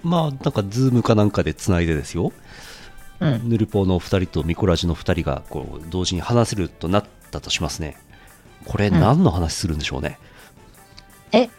[0.03, 2.31] まあなんか Zoom かなんかでつないでですよ。
[3.19, 3.49] うん。
[3.49, 7.97] ヌルポの2人とミコラジの2人がこう同時に話せるとなったとしますね。
[8.65, 8.99] これうん。
[8.99, 10.17] 何の話するんでしょうね、
[11.31, 11.49] え、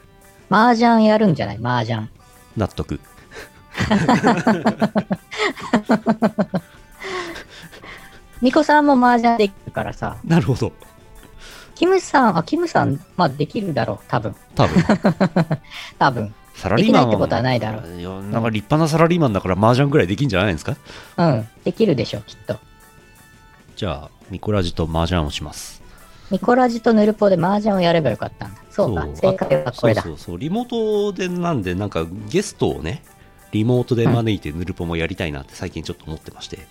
[0.51, 1.59] 麻雀やるんじゃない？
[1.62, 2.09] 麻雀。
[2.56, 2.98] 納得。
[8.40, 10.72] ミコさんも麻雀できるからさ、なるほど
[11.74, 14.34] キムさん、あ、キムさん、まあできるだろう、多分。
[14.54, 14.82] 多分
[15.98, 16.34] 多分。
[16.54, 20.76] サラリーマンできないってことはないだろいやなんか立派なサラリーマンだから麻雀ぐらいできんじゃないですか？
[21.16, 21.48] うん。
[21.64, 22.58] できるでしょ、きっと。
[23.74, 25.82] じゃあミコラジと麻雀をします
[26.30, 28.60] ミコラジとヌルポで麻雀をやればよかったんだ。
[28.70, 30.04] そうか、正解はこれだあ。
[30.04, 33.02] そうそうそうリモートでなんでなんかゲストをね
[33.50, 36.66] リモートで招いてヌルポもやりたいなって最近ちょっと思ってまして、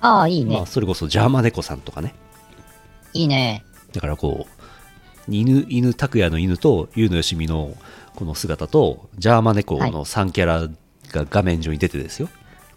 [0.00, 0.56] ああ、いいね。
[0.56, 2.14] まあそれこそジャーマネコさんとかね
[3.12, 3.64] いいね。
[3.92, 4.62] だからこう
[5.28, 7.76] 犬犬拓也の犬と優のよしみの
[8.16, 10.68] この姿とジャーマネコの3キャラ
[11.12, 12.28] が画面上に出てですよ。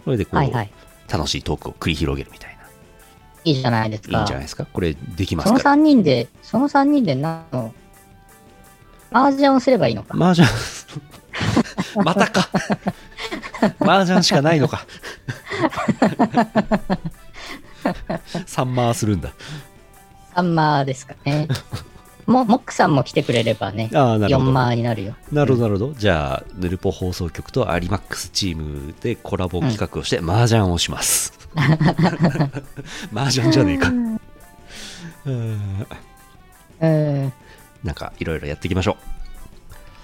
[0.06, 0.72] これでこう、はいはい。
[1.12, 2.54] 楽しいトークを繰り広げるみたい
[3.46, 4.12] いいじゃないですか。
[4.12, 4.66] ないいんじゃないですか？
[4.66, 5.76] これできまそのすから。
[5.76, 7.74] 3人で、その3人で何の、
[9.12, 10.16] 麻雀をすればいいのか。
[10.16, 10.48] 麻雀。
[12.04, 12.50] またか。
[13.80, 14.86] 麻雀しかないのか。
[17.84, 19.34] 3回するんだ
[20.36, 21.48] あんまですかね。
[22.26, 24.52] も、モックさんも来てくれればね、4ああなるほど。
[24.52, 25.16] 万になるよ。
[25.32, 25.94] なるほどなるほど。
[26.00, 31.34] じゃあヌルポ放送局とアリマックスチームでコラボ企画をして麻雀をします、
[33.14, 33.90] 麻雀じゃねえか。
[35.26, 35.88] うん。
[36.82, 37.34] うん。
[37.84, 38.98] なんかいろいろやっていきましょ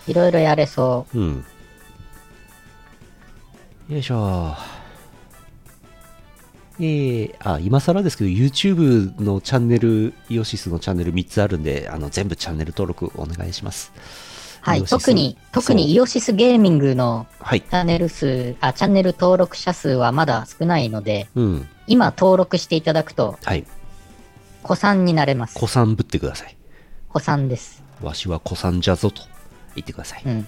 [0.07, 1.19] いろいろやれそう。
[1.19, 1.45] うん。
[3.89, 4.56] よいしょ
[6.80, 13.99] えー、あ今更ですけど YouTube のチャンネルイオシスのチャンネル3つあるんであの全部チャンネル登録お願いしますう。
[14.61, 14.84] はい。
[14.84, 23.65] 特に、特にイオシスゲーミングのはいチャンネル数、あ、チャンネル登録者数はまだ少ないので、うん今登録していただくと、はい
[24.61, 25.56] 子さんになれます。
[25.56, 26.56] 子さんぶってください
[27.07, 27.84] 子さんです。
[28.01, 29.23] わしは子さんじゃぞと
[29.76, 30.47] 言ってくださいうん。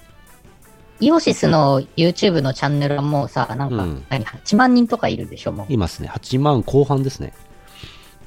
[1.02, 5.74] イオシスの YouTube のチャンネルはもうさ、なんか、うん何、8万人とかいるでしょ、もう。
[5.74, 7.34] いますね8万後半ですね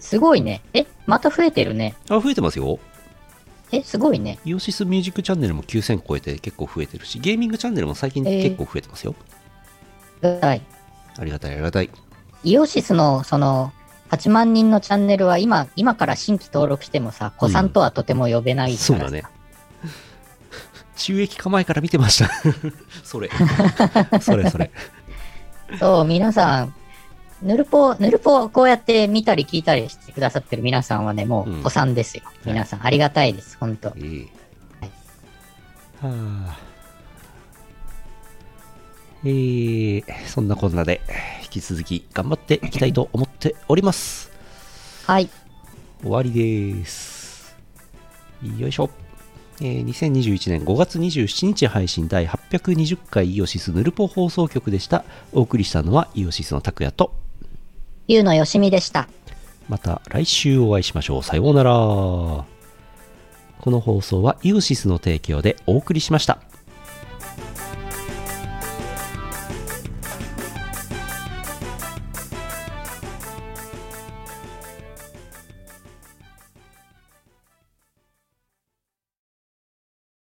[0.00, 0.60] すごいね。
[0.74, 1.94] え、また増えてるね。
[2.10, 2.78] あ増えてますよ
[3.72, 4.38] え、すごいね。
[4.44, 9.14] イオシスミュージックチャンネルも9000超えて結構増えてるしゲーミングチャンネルも最近えー結構増えてますよ、
[10.20, 10.62] はい。
[11.16, 11.90] ありがたいありがたい
[12.42, 13.72] イオシスのその
[14.10, 19.24] 8万人のチャンネルは今、今から新規登録してもさ、子さんとはとても呼べないからさ、そうだね
[20.96, 22.30] 収益化前から見てました。
[23.02, 23.30] それ。
[24.20, 24.70] それそれ。
[25.78, 26.74] そう、皆さん、
[27.42, 31.60] ヌルポ、ヌルポこうやって見たり聞いたりしてくださってる皆さんはね、もうん。
[31.62, 32.22] う、お産ですよ。
[32.44, 33.92] 皆さん、ありがたいです、本当。
[33.96, 34.26] え
[34.82, 34.88] え
[36.00, 36.10] は
[36.48, 36.56] あ。
[39.26, 41.00] えー、そんなこんなで
[41.42, 44.30] 引き続き頑張っていきたいと思っております。
[45.06, 45.30] はい。
[46.02, 47.56] 終わりです。
[48.58, 48.90] よいしょ、
[49.60, 55.04] えー2021年5月27日配信第820回イオシスヌルポ放送局でした。
[55.32, 57.14] お送りしたのはイオシスの拓也と。
[58.08, 59.08] ゆうのよしみでした。
[59.68, 61.22] また来週お会いしましょう。
[61.22, 62.54] さようなら。
[63.64, 66.38] この放送はイオシスの提供でお送りしました